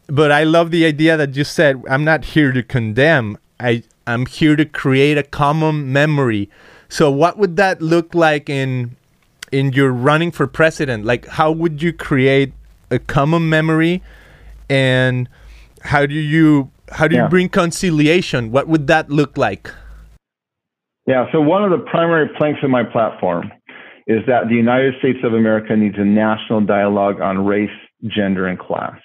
[0.07, 3.37] But I love the idea that you said, I'm not here to condemn.
[3.59, 6.49] I, I'm here to create a common memory
[6.89, 8.95] so what would that look like in
[9.51, 11.05] in your running for president?
[11.05, 12.53] Like how would you create
[12.91, 14.01] a common memory
[14.69, 15.29] and
[15.81, 18.51] how do you how do you bring conciliation?
[18.51, 19.71] What would that look like?
[21.05, 23.51] Yeah, so one of the primary planks of my platform
[24.07, 27.69] is that the United States of America needs a national dialogue on race,
[28.07, 28.99] gender, and class.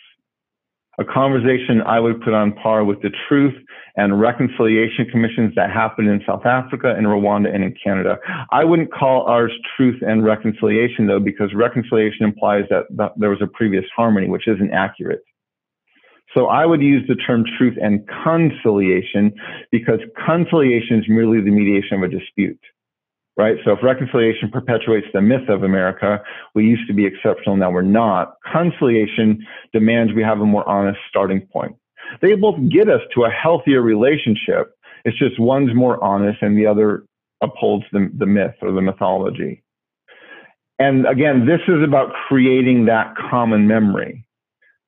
[0.99, 3.55] A conversation I would put on par with the truth
[3.97, 8.19] and reconciliation commissions that happen in South Africa and Rwanda and in Canada.
[8.51, 13.47] I wouldn't call ours truth and reconciliation though, because reconciliation implies that there was a
[13.47, 15.21] previous harmony, which isn't accurate.
[16.35, 19.33] So I would use the term truth and conciliation
[19.71, 22.61] because conciliation is merely the mediation of a dispute
[23.37, 23.57] right?
[23.65, 26.23] So if reconciliation perpetuates the myth of America,
[26.55, 28.35] we used to be exceptional, now we're not.
[28.51, 31.75] Conciliation demands we have a more honest starting point.
[32.21, 34.75] They both get us to a healthier relationship.
[35.05, 37.05] It's just one's more honest and the other
[37.41, 39.63] upholds the, the myth or the mythology.
[40.79, 44.25] And again, this is about creating that common memory.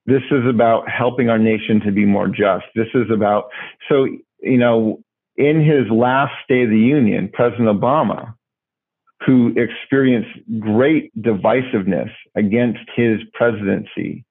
[0.06, 2.66] This is about helping our nation to be more just.
[2.74, 3.44] This is about,
[3.88, 4.06] so,
[4.40, 5.02] you know,
[5.36, 8.34] in his last State of the Union, President Obama,
[9.26, 10.30] who experienced
[10.60, 14.24] great divisiveness against his presidency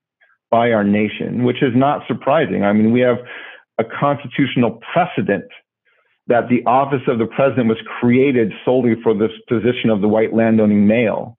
[0.51, 2.63] by our nation, which is not surprising.
[2.63, 3.17] I mean, we have
[3.79, 5.45] a constitutional precedent
[6.27, 10.33] that the office of the president was created solely for this position of the white
[10.33, 11.37] landowning male.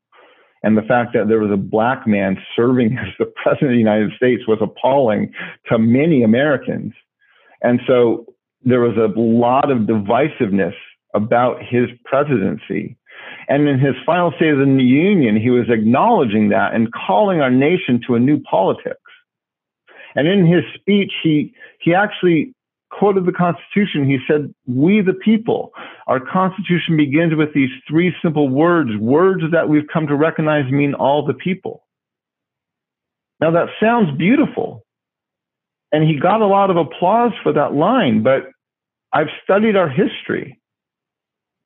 [0.62, 3.78] And the fact that there was a black man serving as the president of the
[3.78, 5.32] United States was appalling
[5.70, 6.92] to many Americans.
[7.62, 8.33] And so
[8.64, 10.74] there was a lot of divisiveness
[11.14, 12.96] about his presidency.
[13.48, 17.50] And in his final State of the Union, he was acknowledging that and calling our
[17.50, 18.98] nation to a new politics.
[20.14, 22.54] And in his speech, he, he actually
[22.90, 24.08] quoted the Constitution.
[24.08, 25.72] He said, We the people.
[26.06, 30.94] Our Constitution begins with these three simple words, words that we've come to recognize mean
[30.94, 31.84] all the people.
[33.40, 34.84] Now that sounds beautiful.
[35.92, 38.46] And he got a lot of applause for that line, but
[39.14, 40.60] I've studied our history.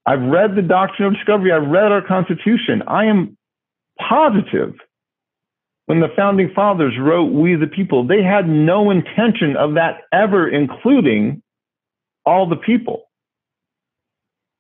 [0.06, 1.50] I've read the Doctrine of Discovery.
[1.50, 2.82] I've read our Constitution.
[2.86, 3.36] I am
[3.98, 4.74] positive
[5.86, 10.46] when the founding fathers wrote We the People, they had no intention of that ever
[10.46, 11.42] including
[12.26, 13.04] all the people.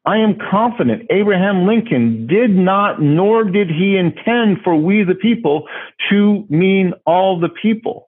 [0.06, 5.68] I am confident Abraham Lincoln did not, nor did he intend for we the people
[6.08, 8.07] to mean all the people.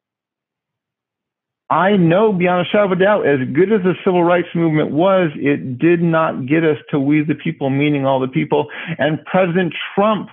[1.70, 4.90] I know beyond a shadow of a doubt, as good as the civil rights movement
[4.90, 8.66] was, it did not get us to we the people, meaning all the people.
[8.98, 10.30] And President Trump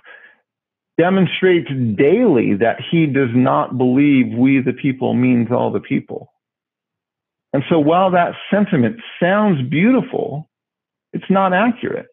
[0.98, 6.34] demonstrates daily that he does not believe we the people means all the people.
[7.54, 10.50] And so while that sentiment sounds beautiful,
[11.14, 12.08] it's not accurate.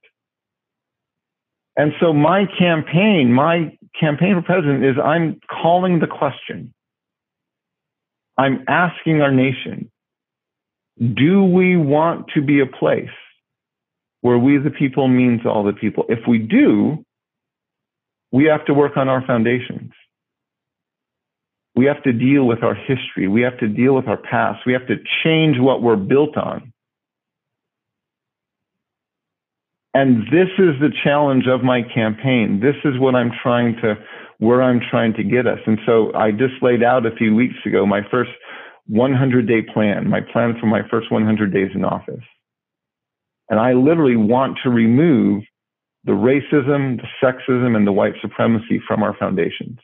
[1.76, 6.73] And so my campaign, my campaign for president is I'm calling the question.
[8.36, 9.90] I'm asking our nation,
[10.98, 13.08] do we want to be a place
[14.20, 16.04] where we the people means all the people?
[16.08, 17.04] If we do,
[18.32, 19.92] we have to work on our foundations.
[21.76, 23.26] We have to deal with our history.
[23.28, 24.60] We have to deal with our past.
[24.66, 26.72] We have to change what we're built on.
[29.92, 32.60] And this is the challenge of my campaign.
[32.60, 33.96] This is what I'm trying to
[34.44, 35.58] where I'm trying to get us.
[35.66, 38.30] And so I just laid out a few weeks ago my first
[38.86, 42.24] 100 day plan, my plan for my first 100 days in office.
[43.48, 45.44] And I literally want to remove
[46.04, 49.78] the racism, the sexism, and the white supremacy from our foundations.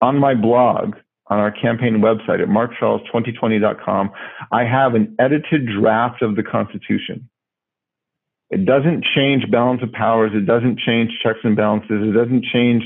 [0.00, 0.94] On my blog,
[1.26, 4.10] on our campaign website at markcharles2020.com,
[4.52, 7.28] I have an edited draft of the Constitution.
[8.50, 10.30] It doesn't change balance of powers.
[10.34, 12.00] It doesn't change checks and balances.
[12.02, 12.84] It doesn't change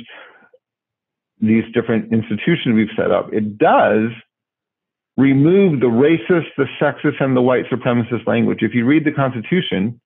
[1.43, 3.33] these different institutions we've set up.
[3.33, 4.11] It does
[5.17, 8.61] remove the racist, the sexist, and the white supremacist language.
[8.63, 10.01] If you read the Constitution,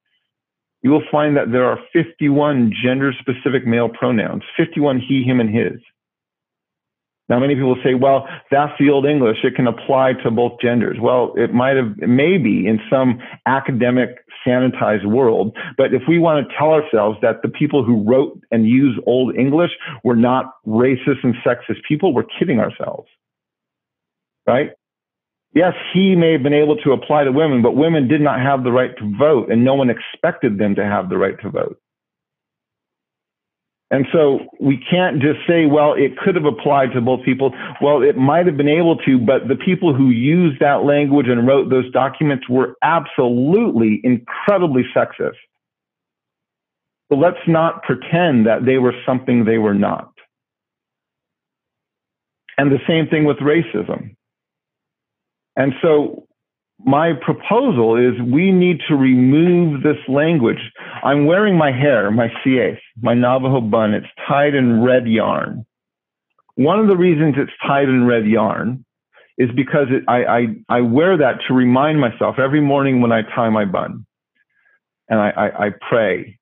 [0.83, 5.55] you will find that there are 51 gender specific male pronouns, 51 he, him, and
[5.55, 5.81] his.
[7.29, 9.39] Now, many people say, well, that's the old English.
[9.43, 10.99] It can apply to both genders.
[11.01, 15.57] Well, it might have, maybe in some academic sanitized world.
[15.77, 19.37] But if we want to tell ourselves that the people who wrote and used old
[19.37, 19.73] English
[20.05, 23.09] were not racist and sexist people, we're kidding ourselves.
[24.47, 24.71] Right?
[25.55, 28.63] Yes, he may have been able to apply to women, but women did not have
[28.63, 31.79] the right to vote, and no one expected them to have the right to vote.
[33.91, 37.55] And so we can't just say, well, it could have applied to both people.
[37.81, 41.47] Well, it might have been able to, but the people who used that language and
[41.47, 45.37] wrote those documents were absolutely incredibly sexist.
[47.09, 50.11] But let's not pretend that they were something they were not.
[52.59, 54.17] And the same thing with racism.
[55.55, 56.26] And so
[56.85, 60.61] my proposal is we need to remove this language.
[61.03, 63.95] I'm wearing my hair, my tsiiyéél, my Navajo bun.
[63.95, 65.65] It's tied in red yarn.
[66.57, 68.85] One of the reasons it's tied in red yarn
[69.39, 73.23] is because it, I, I, I wear that to remind myself every morning when I
[73.23, 74.07] tie my bun
[75.09, 76.39] and I, I, I pray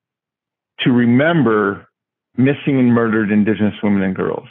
[0.80, 1.89] to remember
[2.37, 4.49] missing and murdered indigenous women and girls.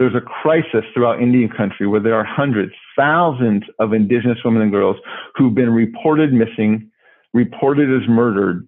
[0.00, 4.72] There's a crisis throughout Indian country where there are hundreds, thousands of indigenous women and
[4.72, 4.96] girls
[5.36, 6.90] who've been reported missing,
[7.34, 8.66] reported as murdered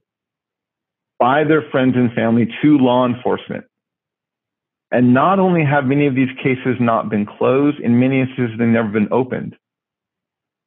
[1.18, 3.64] by their friends and family to law enforcement.
[4.90, 8.68] And not only have many of these cases not been closed, in many instances, they've
[8.68, 9.56] never been opened.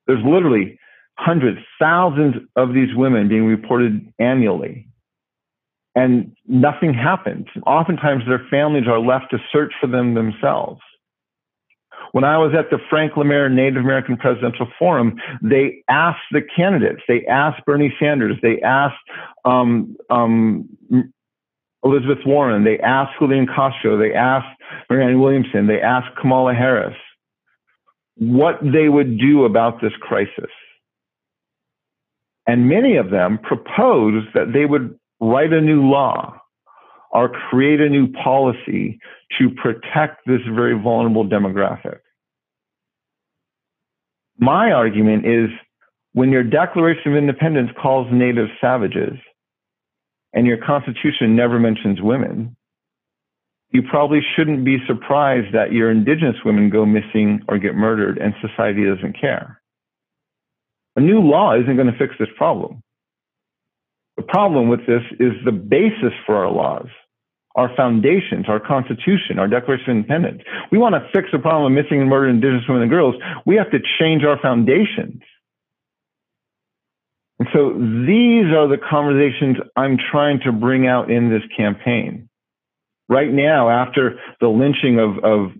[0.07, 0.79] There's literally
[1.15, 4.87] hundreds, thousands of these women being reported annually.
[5.95, 7.45] And nothing happens.
[7.65, 10.81] Oftentimes, their families are left to search for them themselves.
[12.11, 17.01] When I was at the Frank LaMere Native American Presidential Forum, they asked the candidates,
[17.07, 18.95] they asked Bernie Sanders, they asked
[19.43, 20.69] um, um,
[21.83, 24.47] Elizabeth Warren, they asked Julian Castro, they asked
[24.89, 26.95] Marianne Williamson, they asked Kamala Harris
[28.17, 30.51] what they would do about this crisis.
[32.47, 36.39] And many of them proposed that they would write a new law
[37.11, 38.99] or create a new policy
[39.39, 41.99] to protect this very vulnerable demographic.
[44.37, 45.49] My argument is
[46.13, 49.17] when your Declaration of Independence calls natives savages,
[50.35, 52.55] and your constitution never mentions women,
[53.71, 58.33] you probably shouldn't be surprised that your indigenous women go missing or get murdered and
[58.41, 59.61] society doesn't care.
[60.97, 62.81] A new law isn't going to fix this problem.
[64.17, 66.87] The problem with this is the basis for our laws,
[67.55, 70.41] our foundations, our constitution, our Declaration of Independence.
[70.71, 73.15] We want to fix the problem of missing and murdered indigenous women and girls.
[73.45, 75.21] We have to change our foundations.
[77.39, 82.29] And so these are the conversations I'm trying to bring out in this campaign.
[83.09, 85.51] Right now, after the lynching of of,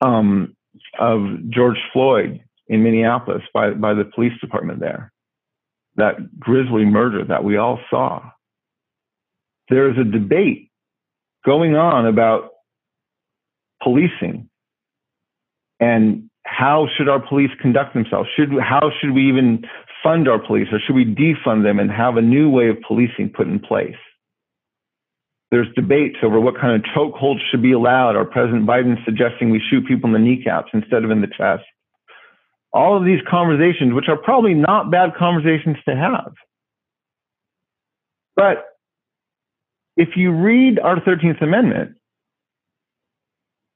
[0.00, 0.56] um,
[0.98, 5.12] of George Floyd in Minneapolis by, by the police department there,
[5.96, 8.22] that grisly murder that we all saw,
[9.68, 10.70] there is a debate
[11.44, 12.50] going on about
[13.82, 14.48] policing
[15.80, 18.28] and how should our police conduct themselves?
[18.36, 19.64] Should how should we even
[20.02, 23.32] fund our police, or should we defund them and have a new way of policing
[23.34, 23.96] put in place?
[25.50, 28.16] There's debates over what kind of chokeholds should be allowed.
[28.16, 31.64] Or President Biden suggesting we shoot people in the kneecaps instead of in the chest.
[32.74, 36.34] All of these conversations, which are probably not bad conversations to have.
[38.36, 38.64] But
[39.96, 41.96] if you read our 13th Amendment,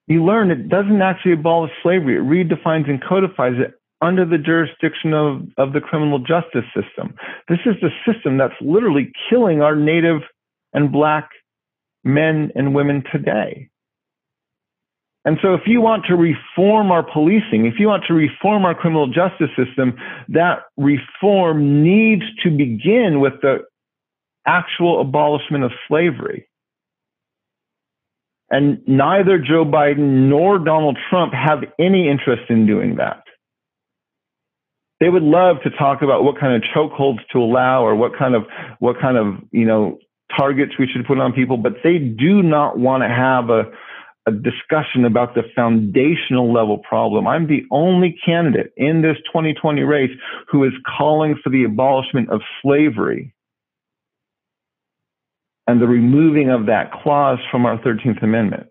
[0.08, 2.16] you learn it doesn't actually abolish slavery.
[2.16, 7.14] It redefines and codifies it under the jurisdiction of, of the criminal justice system.
[7.48, 10.22] This is the system that's literally killing our native
[10.72, 11.28] and black
[12.04, 13.68] men and women today.
[15.24, 18.74] And so if you want to reform our policing, if you want to reform our
[18.74, 19.96] criminal justice system,
[20.28, 23.58] that reform needs to begin with the
[24.46, 26.48] actual abolishment of slavery.
[28.50, 33.22] And neither Joe Biden nor Donald Trump have any interest in doing that.
[35.00, 38.34] They would love to talk about what kind of chokeholds to allow or what kind
[38.34, 38.46] of
[38.80, 39.98] what kind of you know
[40.36, 43.64] targets we should put on people, but they do not want to have a,
[44.28, 47.26] a discussion about the foundational level problem.
[47.26, 50.10] I'm the only candidate in this 2020 race
[50.50, 53.34] who is calling for the abolishment of slavery
[55.66, 58.66] and the removing of that clause from our 13th Amendment.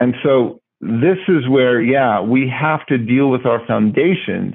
[0.00, 4.54] And so this is where, yeah, we have to deal with our foundations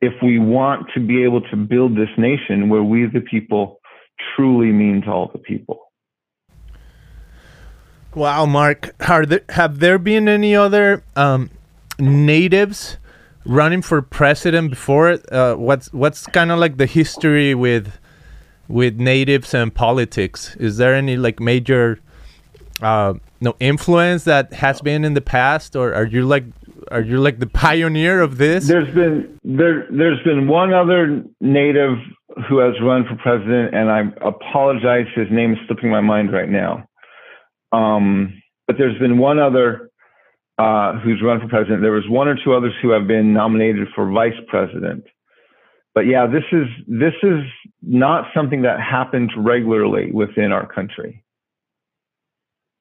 [0.00, 3.80] if we want to be able to build this nation where we, the people,
[4.34, 5.87] truly means all the people.
[8.14, 11.50] Wow, Mark, there, have there been any other um,
[11.98, 12.96] natives
[13.44, 15.18] running for president before?
[15.30, 17.98] Uh, what's what's kind of like the history with
[18.66, 20.56] with natives and politics?
[20.56, 22.00] Is there any like major
[22.80, 26.44] uh, no influence that has been in the past, or are you like
[26.90, 28.68] are you like the pioneer of this?
[28.68, 31.98] There's been there there's been one other native
[32.48, 36.48] who has run for president, and I apologize, his name is slipping my mind right
[36.48, 36.87] now.
[37.72, 39.90] Um, but there's been one other
[40.58, 41.82] uh, who's run for president.
[41.82, 45.04] There was one or two others who have been nominated for vice president.
[45.94, 47.40] But yeah, this is this is
[47.82, 51.24] not something that happens regularly within our country.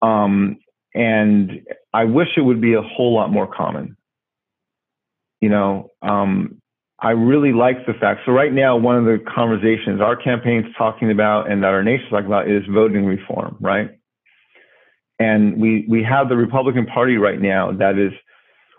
[0.01, 0.57] Um,
[0.93, 1.61] and
[1.93, 3.97] I wish it would be a whole lot more common.
[5.41, 6.61] You know, um,
[6.99, 8.21] I really like the fact.
[8.25, 12.09] So right now, one of the conversations our campaign's talking about and that our nation's
[12.09, 13.91] talking about is voting reform, right?
[15.19, 18.13] And we, we have the Republican Party right now that is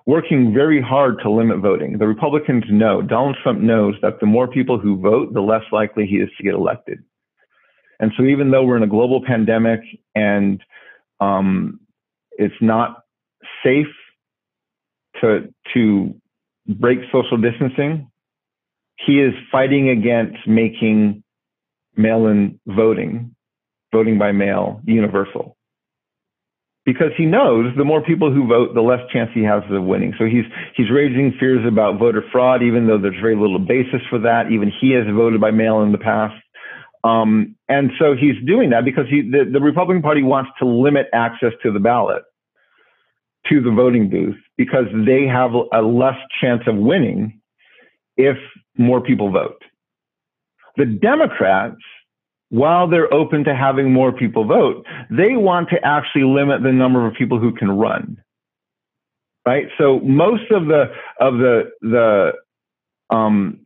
[0.07, 1.99] working very hard to limit voting.
[1.99, 6.07] The Republicans know, Donald Trump knows that the more people who vote, the less likely
[6.07, 7.03] he is to get elected.
[8.01, 9.81] And so even though we're in a global pandemic
[10.15, 10.65] and
[11.21, 11.81] um,
[12.33, 13.03] it's not
[13.63, 13.89] safe
[15.21, 16.15] to to
[16.67, 18.11] break social distancing,
[18.97, 21.23] he is fighting against making
[21.97, 23.35] mail-in voting,
[23.93, 25.58] voting by mail, universal.
[26.89, 30.15] Because he knows the more people who vote, the less chance he has of winning.
[30.19, 34.19] So he's he's raising fears about voter fraud, even though there's very little basis for
[34.21, 34.51] that.
[34.51, 36.43] Even he has voted by mail in the past.
[37.05, 41.09] Um, and so he's doing that because he, the, the Republican Party wants to limit
[41.13, 42.23] access to the ballot,
[43.51, 47.39] to the voting booth, because they have a less chance of winning
[48.17, 48.39] if
[48.79, 49.63] more people vote.
[50.79, 51.77] The Democrats,
[52.51, 57.07] while they're open to having more people vote, they want to actually limit the number
[57.07, 58.17] of people who can run.
[59.47, 59.67] Right.
[59.79, 62.33] So most of the of the the
[63.15, 63.61] um,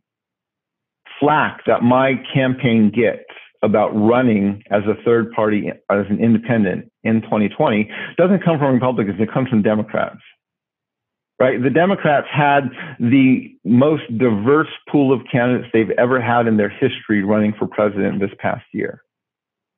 [1.19, 3.23] flack that my campaign gets
[3.61, 9.19] about running as a third party, as an independent in 2020, doesn't come from Republicans,
[9.19, 10.19] it comes from Democrats.
[11.43, 11.61] Right?
[11.61, 12.69] The Democrats had
[12.99, 18.21] the most diverse pool of candidates they've ever had in their history running for president
[18.21, 19.03] this past year.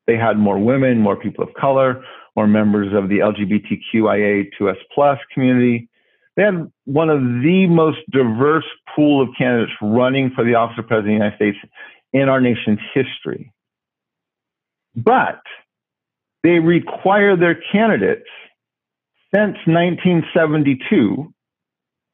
[0.06, 2.04] They had more women, more people of color,
[2.36, 5.90] more members of the LGBTQIA2S plus community,
[6.36, 10.88] they had one of the most diverse pool of candidates running for the office of
[10.88, 11.58] president of the United States
[12.14, 13.52] in our nation's history.
[14.96, 15.42] But
[16.44, 18.28] they require their candidates
[19.34, 21.34] since 1972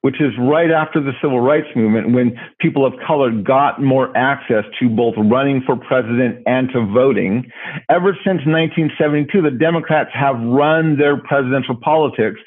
[0.02, 4.66] which is right after the civil rights movement when people of color got more access
[4.80, 7.45] to both running for president and to voting.
[7.89, 12.39] Ever since 1972, the Democrats have run their presidential politics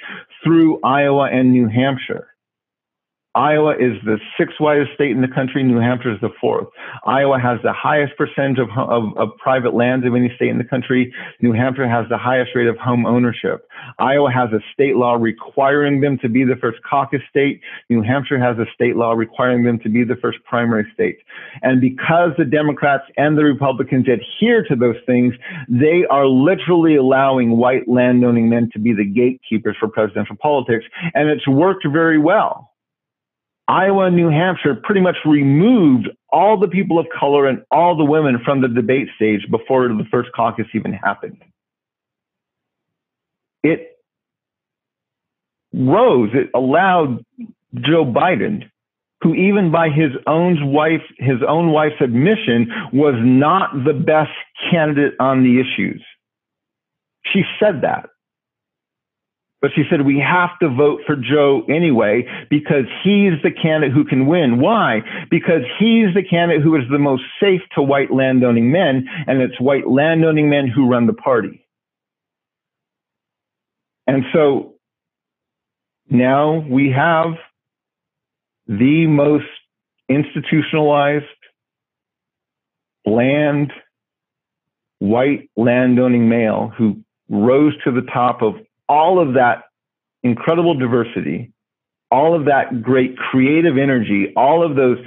[0.42, 2.33] through Iowa and New Hampshire.
[3.34, 5.64] Iowa is the sixth widest state in the country.
[5.64, 6.68] New Hampshire is the fourth.
[7.04, 10.64] Iowa has the highest percentage of, of, of, private lands of any state in the
[10.64, 11.12] country.
[11.40, 13.68] New Hampshire has the highest rate of home ownership.
[13.98, 17.60] Iowa has a state law requiring them to be the first caucus state.
[17.90, 21.18] New Hampshire has a state law requiring them to be the first primary state.
[21.62, 25.34] And because the Democrats and the Republicans adhere to those things,
[25.68, 30.84] they are literally allowing white landowning men to be the gatekeepers for presidential politics.
[31.14, 32.70] And it's worked very well.
[33.66, 38.04] Iowa and New Hampshire pretty much removed all the people of color and all the
[38.04, 41.42] women from the debate stage before the first caucus even happened.
[43.62, 43.96] It
[45.72, 47.24] rose, it allowed
[47.74, 48.70] Joe Biden,
[49.22, 54.32] who even by his own wife, his own wife's admission, was not the best
[54.70, 56.04] candidate on the issues.
[57.32, 58.10] She said that.
[59.64, 64.04] But she said, we have to vote for Joe anyway because he's the candidate who
[64.04, 64.60] can win.
[64.60, 65.00] Why?
[65.30, 69.58] Because he's the candidate who is the most safe to white landowning men, and it's
[69.58, 71.66] white landowning men who run the party.
[74.06, 74.74] And so
[76.10, 77.28] now we have
[78.66, 79.46] the most
[80.10, 81.24] institutionalized,
[83.06, 83.72] bland,
[84.98, 86.98] white landowning male who
[87.30, 88.56] rose to the top of
[88.88, 89.64] all of that
[90.22, 91.52] incredible diversity,
[92.10, 94.98] all of that great creative energy, all of those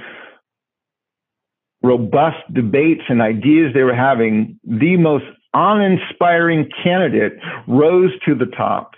[1.82, 5.24] robust debates and ideas they were having, the most
[5.54, 7.32] uninspiring candidate
[7.66, 8.94] rose to the top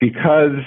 [0.00, 0.62] because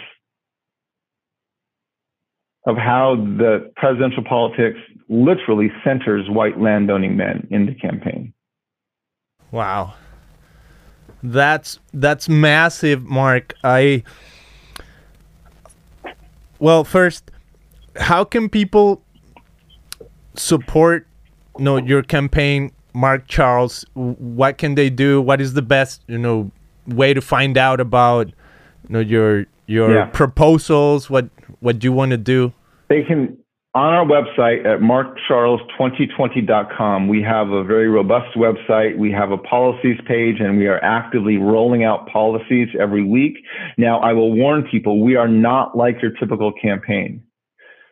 [2.66, 4.78] of how the presidential politics
[5.08, 8.34] literally centers white landowning men in the campaign.
[9.52, 9.96] Wow.
[11.24, 13.54] That's that's massive, Mark.
[13.64, 14.04] I
[16.60, 17.32] well, first,
[17.96, 19.02] how can people
[20.36, 21.08] support
[21.58, 23.86] you know your campaign, Mark Charles?
[23.94, 25.22] What can they do?
[25.22, 26.52] What is the best you know
[26.88, 28.34] way to find out about you
[28.90, 30.06] know your your yeah.
[30.06, 31.10] proposals?
[31.10, 32.54] What what you want to do?
[32.88, 33.38] They can
[33.76, 38.98] on our website at markcharles2020.com, we have a very robust website.
[38.98, 43.38] We have a policies page and we are actively rolling out policies every week.
[43.78, 47.22] Now, I will warn people, we are not like your typical campaign.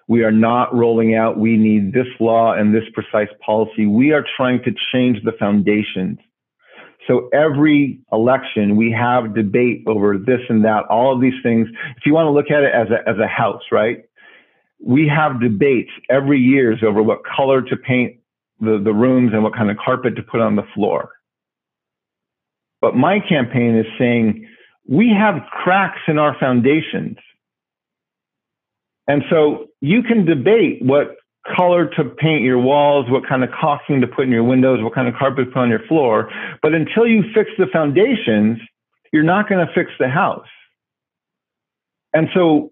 [0.07, 3.85] We are not rolling out, we need this law and this precise policy.
[3.85, 6.17] We are trying to change the foundations.
[7.07, 11.67] So every election, we have debate over this and that, all of these things.
[11.97, 14.05] If you want to look at it as a, as a house, right?
[14.79, 18.17] We have debates every year over what color to paint
[18.59, 21.11] the, the rooms and what kind of carpet to put on the floor.
[22.81, 24.47] But my campaign is saying
[24.87, 27.17] we have cracks in our foundations.
[29.07, 31.15] And so you can debate what
[31.55, 34.93] color to paint your walls, what kind of caulking to put in your windows, what
[34.93, 36.29] kind of carpet to put on your floor.
[36.61, 38.59] But until you fix the foundations,
[39.13, 40.47] you're not going to fix the house.
[42.13, 42.71] And so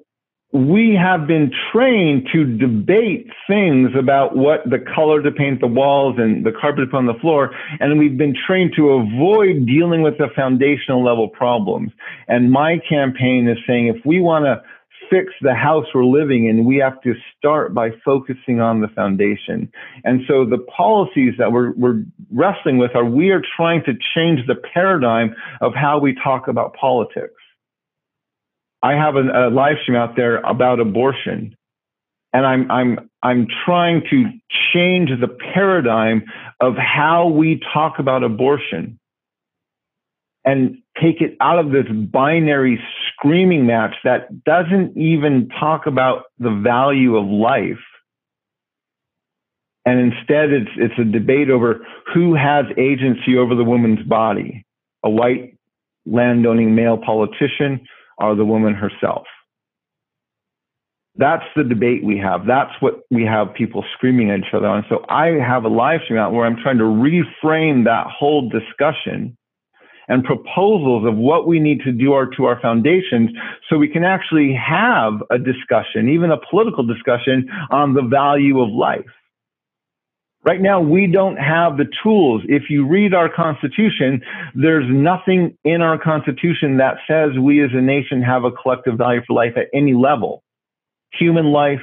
[0.52, 6.16] we have been trained to debate things about what the color to paint the walls
[6.18, 7.52] and the carpet on the floor.
[7.80, 11.92] And we've been trained to avoid dealing with the foundational level problems.
[12.28, 14.62] And my campaign is saying if we want to
[15.10, 19.72] fix the house we're living in, we have to start by focusing on the foundation.
[20.04, 24.48] And so the policies that we're, we're wrestling with are we are trying to change
[24.48, 27.34] the paradigm of how we talk about politics.
[28.86, 31.56] I have a, a live stream out there about abortion,
[32.32, 34.26] and I'm I'm I'm trying to
[34.72, 36.26] change the paradigm
[36.60, 39.00] of how we talk about abortion
[40.46, 42.80] and take it out of this binary
[43.10, 47.84] screaming match that doesn't even talk about the value of life.
[49.88, 51.84] And instead, it's, it's a debate over
[52.14, 54.64] who has agency over the woman's body
[55.04, 55.58] a white
[56.06, 57.88] landowning male politician
[58.18, 59.26] or the woman herself.
[61.18, 62.46] That's the debate we have.
[62.46, 64.86] That's what we have people screaming at each other on.
[64.90, 69.38] So I have a live stream out where I'm trying to reframe that whole discussion
[70.08, 73.32] and proposals of what we need to do our, to our foundations
[73.70, 78.70] so we can actually have a discussion, even a political discussion on the value of
[78.70, 79.06] life.
[80.46, 82.44] Right now, we don't have the tools.
[82.48, 84.22] If you read our Constitution,
[84.54, 89.22] there's nothing in our Constitution that says we as a nation have a collective value
[89.26, 90.44] for life at any level.
[91.14, 91.82] Human life,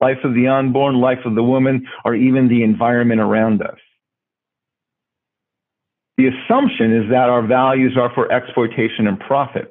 [0.00, 3.78] life of the unborn, life of the woman, or even the environment around us.
[6.16, 9.70] The assumption is that our values are for exploitation and profit.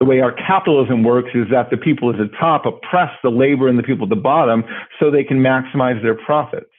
[0.00, 3.68] The way our capitalism works is that the people at the top oppress the labor
[3.68, 4.64] and the people at the bottom
[4.98, 6.70] so they can maximize their profits.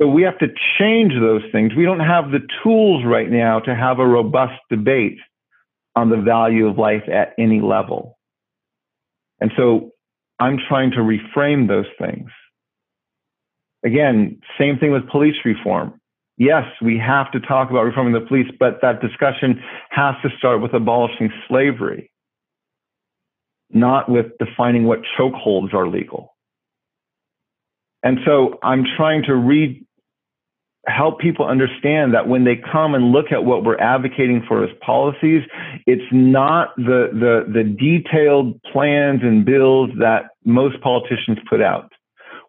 [0.00, 1.72] So we have to change those things.
[1.76, 5.18] We don't have the tools right now to have a robust debate
[5.96, 8.18] on the value of life at any level.
[9.40, 9.90] And so
[10.38, 12.30] I'm trying to reframe those things.
[13.84, 16.00] Again, same thing with police reform
[16.36, 20.60] yes, we have to talk about reforming the police, but that discussion has to start
[20.60, 22.10] with abolishing slavery,
[23.70, 26.34] not with defining what chokeholds are legal.
[28.02, 29.86] And so I'm trying to read,
[30.86, 34.70] help people understand that when they come and look at what we're advocating for as
[34.84, 35.42] policies,
[35.86, 41.92] it's not the, the, the detailed plans and bills that most politicians put out.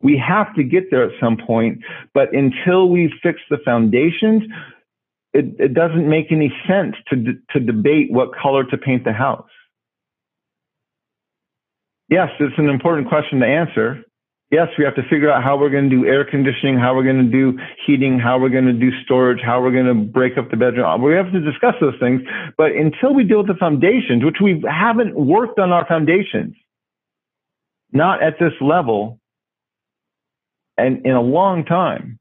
[0.04, 1.80] We have to get there at some point,
[2.14, 4.44] but until we fix the foundations,
[5.34, 9.50] it, it doesn't make any sense to, to debate what color to paint the house.
[12.10, 14.04] Yes, it's an important question to answer.
[14.52, 17.04] Yes, we have to figure out how we're going to do air conditioning, how we're
[17.04, 20.38] going to do heating, how we're going to do storage, how we're going to break
[20.38, 21.02] up the bedroom.
[21.02, 22.22] We have to discuss those things.
[22.56, 26.56] But until we deal with the foundations, which we haven't worked on our foundations,
[27.92, 29.20] not at this level,
[30.78, 32.20] and in a long time.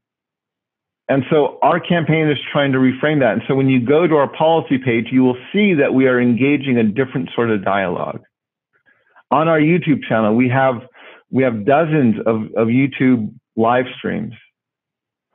[1.09, 3.33] And so our campaign is trying to reframe that.
[3.33, 6.19] And so when you go to our policy page, you will see that we are
[6.19, 8.21] engaging a different sort of dialogue.
[9.29, 10.75] On our YouTube channel, we have
[11.29, 14.33] we have dozens of, of YouTube live streams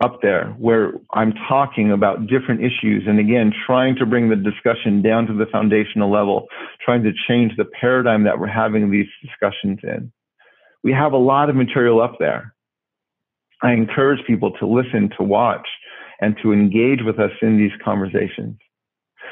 [0.03, 5.03] up there where I'm talking about different issues and again trying to bring the discussion
[5.03, 6.47] down to the foundational level,
[6.85, 10.13] trying to change the paradigm that we're having these discussions in.
[10.85, 12.55] We have a lot of material up there.
[13.63, 15.67] I encourage people to listen, to watch,
[16.21, 18.59] and to engage with us in these conversations.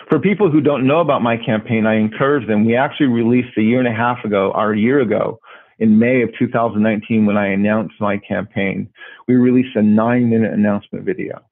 [0.09, 2.65] For people who don't know about my campaign, I encourage them.
[2.65, 5.41] We actually released a year and a half ago, or a year ago,
[5.79, 8.89] in May of 2019, when I announced my campaign,
[9.29, 11.43] we released a nine minute announcement video.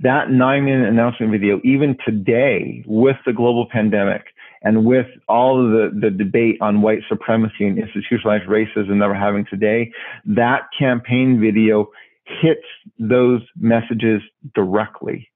[0.00, 4.24] That nine minute announcement video, even today, with the global pandemic,
[4.64, 9.14] and with all of the, the debate on white supremacy and institutionalized racism that we're
[9.14, 9.92] having today,
[10.24, 11.90] that campaign video
[12.24, 12.64] hits
[12.98, 14.22] those messages
[14.54, 15.30] directly.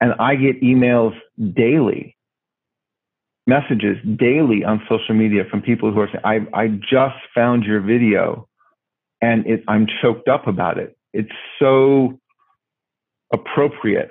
[0.00, 1.14] And I get emails
[1.54, 2.16] daily,
[3.46, 7.80] messages daily on social media from people who are saying, I, I just found your
[7.80, 8.48] video
[9.20, 10.96] and it, I'm choked up about it.
[11.12, 11.28] It's
[11.58, 12.18] so
[13.34, 14.10] appropriate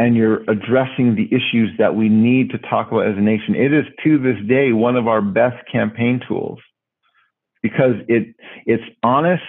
[0.00, 3.54] and you're addressing the issues that we need to talk about as a nation.
[3.54, 6.58] It is to this day one of our best campaign tools
[7.62, 8.34] because it
[8.64, 9.42] it's honest,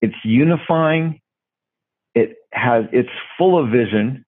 [0.00, 1.20] it's unifying,
[2.14, 4.24] it has it's full of vision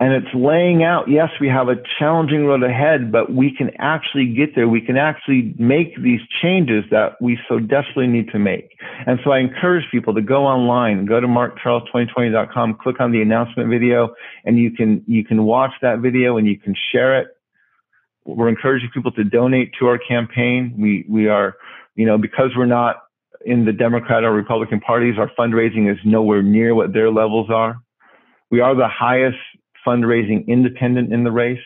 [0.00, 4.32] and it's laying out yes we have a challenging road ahead but we can actually
[4.34, 4.66] get there.
[4.66, 8.70] We can actually make these changes that we so desperately need to make.
[9.06, 13.68] And so i encourage people to go online go to markcharles2020.com click on the announcement
[13.68, 17.28] video and you can you can watch that video and you can share it.
[18.24, 20.74] We're encouraging people to donate to our campaign.
[20.78, 21.56] We we are
[21.94, 22.96] you know because we're not
[23.44, 27.80] in the democrat or republican parties our fundraising is nowhere near what their levels are.
[28.50, 29.38] We are the highest
[29.86, 31.58] fundraising independent in the race.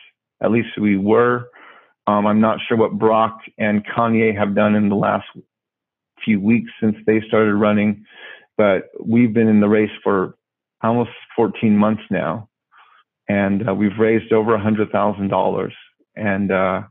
[0.43, 1.49] At least we were.
[2.07, 5.27] Um, I'm not sure what Brock and Kanye have done in the last
[6.25, 8.05] few weeks since they started running,
[8.57, 10.37] but we've been in the race for
[10.83, 12.49] almost 14 months now,
[13.29, 15.71] and uh, we've raised over $100,000.
[16.17, 16.83] And uh,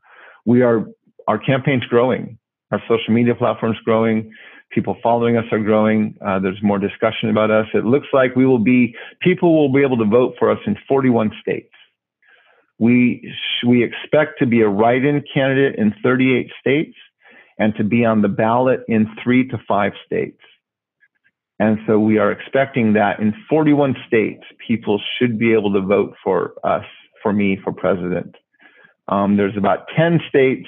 [0.46, 0.86] we are
[1.28, 2.38] our campaign's growing,
[2.72, 4.34] our social media platform's growing
[4.74, 6.18] people following us are growing.
[6.26, 7.68] Uh, there's more discussion about us.
[7.74, 10.76] It looks like we will be, people will be able to vote for us in
[10.88, 11.70] 41 states.
[12.80, 13.32] We,
[13.66, 16.96] we expect to be a write-in candidate in 38 states
[17.58, 20.40] and to be on the ballot in three to five states.
[21.60, 26.16] And so we are expecting that in 41 states, people should be able to vote
[26.24, 26.86] for us,
[27.22, 28.36] for me, for president.
[29.08, 30.68] Um, there's about 10 states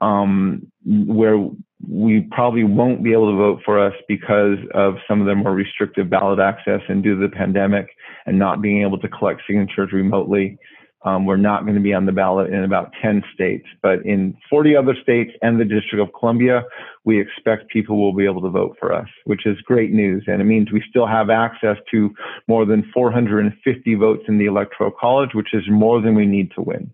[0.00, 1.48] um, where
[1.88, 5.52] we probably won't be able to vote for us because of some of the more
[5.52, 7.88] restrictive ballot access and due to the pandemic
[8.26, 10.58] and not being able to collect signatures remotely.
[11.04, 14.36] Um, we're not going to be on the ballot in about 10 states, but in
[14.48, 16.62] 40 other states and the District of Columbia,
[17.04, 20.22] we expect people will be able to vote for us, which is great news.
[20.28, 22.10] And it means we still have access to
[22.46, 26.62] more than 450 votes in the Electoral College, which is more than we need to
[26.62, 26.92] win.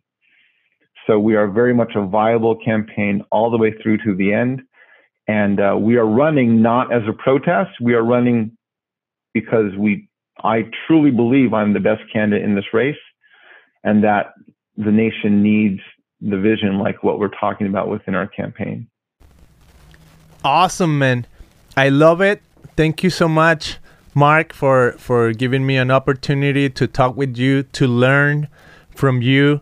[1.07, 4.62] So we are very much a viable campaign all the way through to the end.
[5.29, 7.70] And uh, we are running not as a protest.
[7.81, 8.57] We are running
[9.35, 10.09] because we,
[10.43, 12.97] I truly believe I'm the best candidate in this race
[13.85, 14.33] and that
[14.76, 15.81] the nation needs
[16.20, 18.89] the vision like what we're talking about within our campaign.
[20.43, 21.26] Awesome, man.
[21.76, 22.43] I love it.
[22.76, 23.79] Thank you so much,
[24.14, 28.49] Mark, for, for giving me an opportunity to talk with you, to learn
[28.95, 29.61] from you,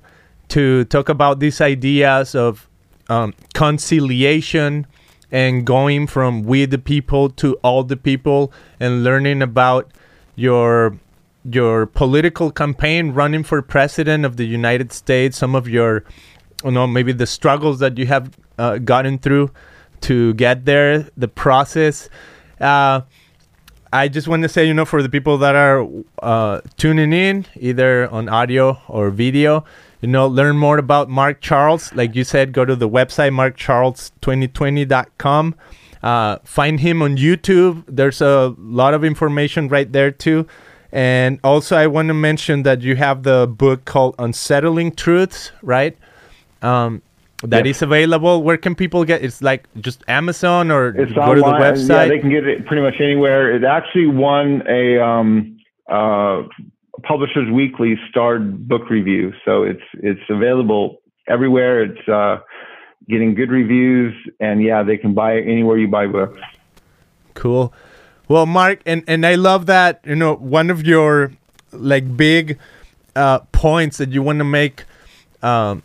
[0.48, 2.68] to talk about these ideas of
[3.08, 4.86] um, conciliation
[5.30, 9.90] and going from we the people to all the people and learning about
[10.34, 10.98] your
[11.50, 16.04] your political campaign running for president of the United States some of your
[16.64, 19.50] you know maybe the struggles that you have uh, gotten through
[20.00, 22.08] to get there the process.
[22.60, 23.00] Uh,
[23.92, 25.86] I just want to say, you know, for the people that are
[26.22, 29.64] uh, tuning in, either on audio or video,
[30.00, 35.54] you know, learn more about Mark Charles, like you said, go to the website markcharles2020.com.
[36.02, 37.84] Uh, find him on YouTube.
[37.88, 40.46] There's a lot of information right there too.
[40.92, 45.96] And also, I want to mention that you have the book called Unsettling Truths, right?
[46.62, 47.02] Um,
[47.42, 47.66] that yep.
[47.66, 48.42] is available.
[48.42, 49.22] Where can people get?
[49.22, 51.36] It's like just Amazon or it's go online.
[51.36, 51.88] to the website.
[51.88, 53.54] Yeah, they can get it pretty much anywhere.
[53.54, 56.44] It actually won a um, uh,
[57.06, 61.82] Publishers Weekly starred book review, so it's it's available everywhere.
[61.84, 62.38] It's uh,
[63.08, 66.40] getting good reviews, and yeah, they can buy it anywhere you buy books.
[67.34, 67.72] Cool.
[68.28, 70.00] Well, Mark, and and I love that.
[70.04, 71.32] You know, one of your
[71.72, 72.58] like big
[73.14, 74.84] uh, points that you want to make
[75.42, 75.82] um,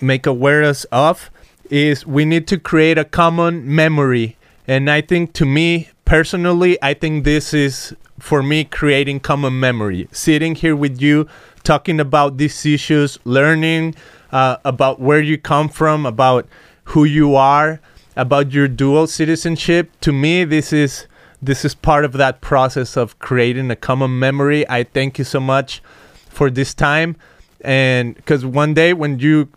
[0.00, 1.30] make awareness of
[1.70, 4.36] is we need to create a common memory,
[4.66, 10.08] and I think to me personally, I think this is for me creating common memory.
[10.12, 11.26] Sitting here with you
[11.62, 13.94] talking about these issues learning
[14.32, 16.46] uh, about where you come from about
[16.84, 17.80] who you are
[18.16, 21.06] about your dual citizenship to me this is
[21.42, 24.68] this is part of that process of creating a common memory.
[24.68, 25.82] I thank you so much
[26.28, 27.16] for this time.
[27.62, 29.48] And because one day when you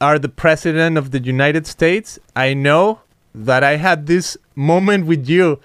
[0.00, 3.00] are the president of the united states i know
[3.34, 5.58] that i had this moment with you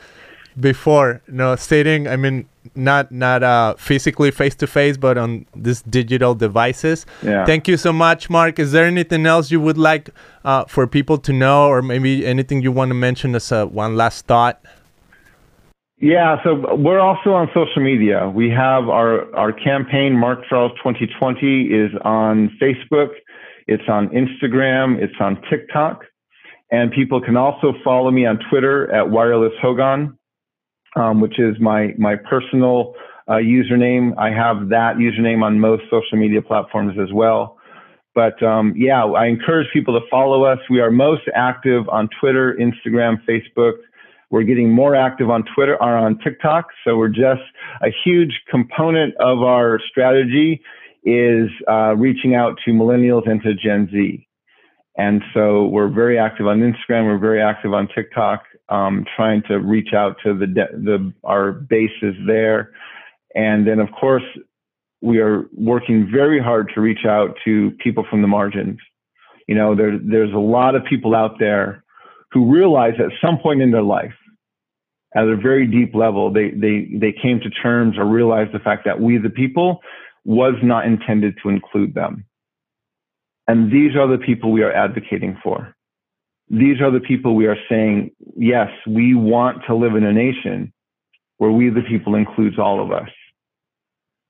[0.59, 5.45] before you know stating i mean not not uh physically face to face but on
[5.55, 7.05] these digital devices.
[7.21, 7.45] Yeah.
[7.45, 8.57] thank you so much mark.
[8.57, 10.09] Is there anything else you would like
[10.43, 13.95] uh, for people to know or maybe anything you want to mention as a one
[13.95, 14.61] last thought?
[15.97, 18.29] Yeah so we're also on social media.
[18.29, 23.09] We have our our campaign mark charles 2020 is on facebook.
[23.67, 25.01] It's on instagram.
[25.01, 26.05] It's on tiktok
[26.71, 30.17] and people can also follow me on twitter at wireless hogan
[30.95, 32.93] um, which is my my personal
[33.27, 34.13] uh, username.
[34.17, 37.57] I have that username on most social media platforms as well.
[38.13, 40.59] But um, yeah, I encourage people to follow us.
[40.69, 43.73] We are most active on Twitter, Instagram, Facebook.
[44.31, 46.67] We're getting more active on Twitter or on TikTok.
[46.83, 47.41] So we're just
[47.81, 50.61] a huge component of our strategy
[51.03, 54.27] is uh, reaching out to millennials and to Gen Z.
[54.97, 57.05] And so we're very active on Instagram.
[57.05, 62.15] We're very active on TikTok, um, trying to reach out to the, the our bases
[62.25, 62.71] there.
[63.35, 64.23] And then, of course,
[65.01, 68.79] we are working very hard to reach out to people from the margins.
[69.47, 71.83] You know, there, there's a lot of people out there
[72.31, 74.13] who realize at some point in their life,
[75.15, 78.83] at a very deep level, they, they, they came to terms or realized the fact
[78.85, 79.81] that we, the people,
[80.25, 82.25] was not intended to include them.
[83.47, 85.75] And these are the people we are advocating for.
[86.49, 90.71] These are the people we are saying, yes, we want to live in a nation
[91.37, 93.09] where we, the people, includes all of us.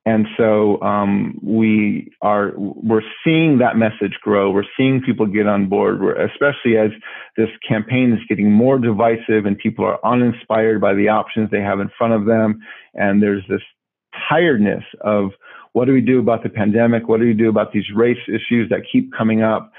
[0.08, 4.52] And so um, we are we're seeing that message grow.
[4.52, 6.92] We're seeing people get on board, we're, especially as
[7.38, 11.80] this campaign is getting more divisive and people are uninspired by the options they have
[11.80, 12.60] in front of them.
[12.94, 13.62] And there's this
[14.30, 15.32] tiredness of
[15.76, 17.10] what do we do about the pandemic?
[17.10, 19.74] What do we do about these race issues that keep coming up?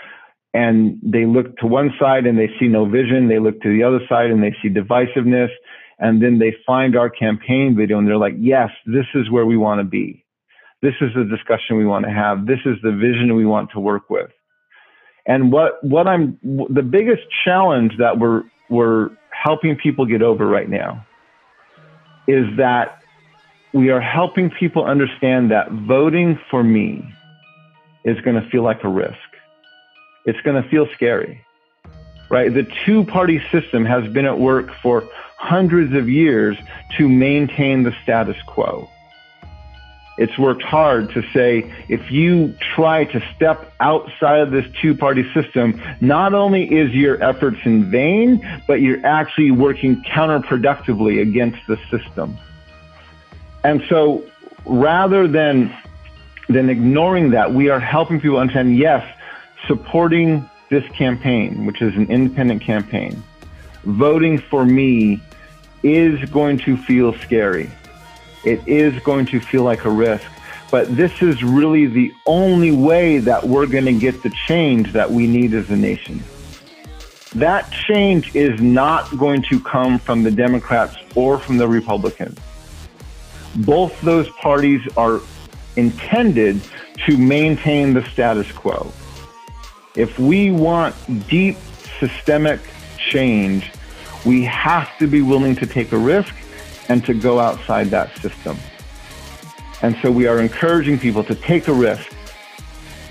[0.53, 3.29] And they look to one side and they see no vision.
[3.29, 5.49] They look to the other side and they see divisiveness.
[5.99, 9.57] And then they find our campaign video and they're like, yes, this is where we
[9.57, 10.23] want to be.
[10.83, 12.47] This is the discussion we want to have.
[12.47, 14.31] This is the vision we want to work with.
[15.25, 20.69] And what, what I'm, the biggest challenge that we're, we're helping people get over right
[20.69, 21.07] now
[22.29, 23.01] is that
[23.73, 27.05] we are helping people understand that voting for me
[28.05, 29.19] is going to feel like a risk.
[30.25, 31.45] It's going to feel scary,
[32.31, 32.53] right?
[32.53, 36.57] The two party system has been at work for hundreds of years
[36.97, 38.89] to maintain the status quo.
[40.19, 45.31] It's worked hard to say if you try to step outside of this two party
[45.35, 51.79] system, not only is your efforts in vain, but you're actually working counterproductively against the
[51.91, 52.39] system.
[53.67, 54.25] And so
[54.65, 55.77] rather than
[56.49, 59.05] than ignoring that, we are helping people understand, yes,
[59.67, 63.21] supporting this campaign, which is an independent campaign,
[63.83, 65.21] voting for me
[65.83, 67.69] is going to feel scary.
[68.45, 70.25] It is going to feel like a risk.
[70.71, 75.11] But this is really the only way that we're going to get the change that
[75.11, 76.23] we need as a nation.
[77.35, 82.39] That change is not going to come from the Democrats or from the Republicans
[83.59, 85.21] both those parties are
[85.77, 86.61] intended
[87.07, 88.93] to maintain the status quo.
[89.95, 90.95] If we want
[91.29, 91.57] deep
[91.99, 92.61] systemic
[92.99, 93.71] change,
[94.25, 96.35] we have to be willing to take a risk
[96.89, 98.57] and to go outside that system.
[99.83, 102.13] And so we are encouraging people to take a risk,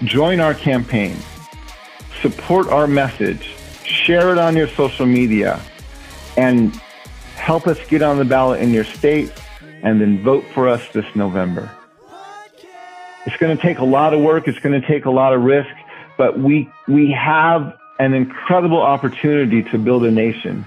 [0.04, 1.18] join our campaign,
[2.22, 5.62] support our message, share it on your social media,
[6.38, 6.74] and
[7.36, 9.32] help us get on the ballot in your state
[9.86, 11.72] and then vote for us this November.
[13.26, 14.48] It's going to take a lot of work.
[14.48, 15.74] It's going to take a lot of risk,
[16.18, 20.66] but we, we have an incredible opportunity to build a nation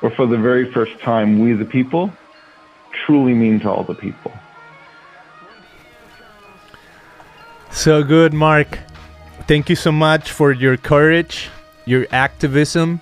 [0.00, 2.12] where for the very first time, we the people
[2.92, 4.32] truly means all the people.
[7.70, 8.78] So good, Mark.
[9.46, 11.48] Thank you so much for your courage,
[11.86, 13.00] your activism,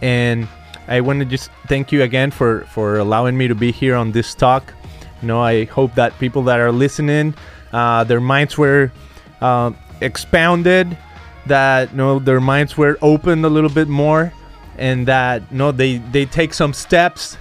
[0.00, 0.48] and
[0.90, 4.10] I want to just thank you again for for allowing me to be here on
[4.10, 4.74] this talk.
[5.22, 7.34] You know, I hope that people that are listening,
[7.72, 8.90] uh, their minds were
[9.40, 9.70] uh,
[10.00, 10.98] expounded,
[11.46, 14.32] that you know their minds were opened a little bit more,
[14.78, 17.38] and that you know they they take some steps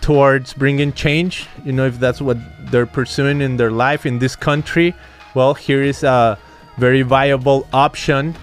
[0.00, 1.48] towards bringing change.
[1.64, 2.38] You know, if that's what
[2.70, 4.94] they're pursuing in their life in this country,
[5.34, 6.38] well, here is a
[6.78, 8.36] very viable option.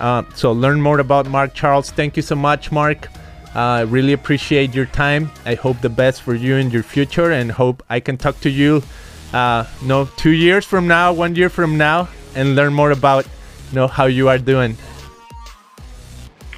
[0.00, 1.92] Uh, so learn more about Mark Charles.
[1.92, 3.08] Thank you so much, Mark.
[3.54, 5.30] I uh, really appreciate your time.
[5.46, 8.50] I hope the best for you in your future and hope I can talk to
[8.50, 8.82] you
[9.34, 13.26] uh, no two years from now, one year from now, and learn more about
[13.70, 14.76] you know how you are doing.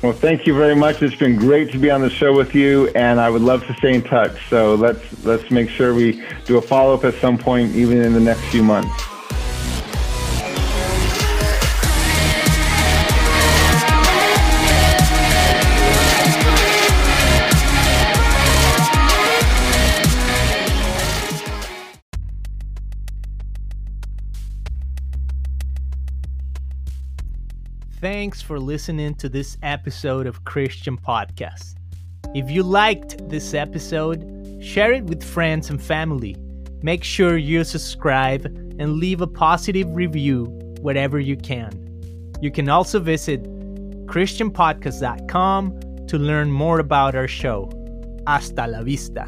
[0.03, 1.03] Well, thank you very much.
[1.03, 3.75] It's been great to be on the show with you, and I would love to
[3.75, 4.49] stay in touch.
[4.51, 8.13] So let's let's make sure we do a follow up at some point, even in
[8.13, 9.16] the next few months.
[28.07, 31.75] Thanks for listening to this episode of Christian Podcast.
[32.37, 36.37] If you liked this episode, share it with friends and family.
[36.85, 38.45] Make sure you subscribe
[38.79, 40.45] and leave a positive review
[40.83, 41.73] wherever you can.
[42.41, 43.43] You can also visit
[44.07, 47.69] ChristianPodcast.com to learn more about our show.
[48.25, 49.27] Hasta la vista.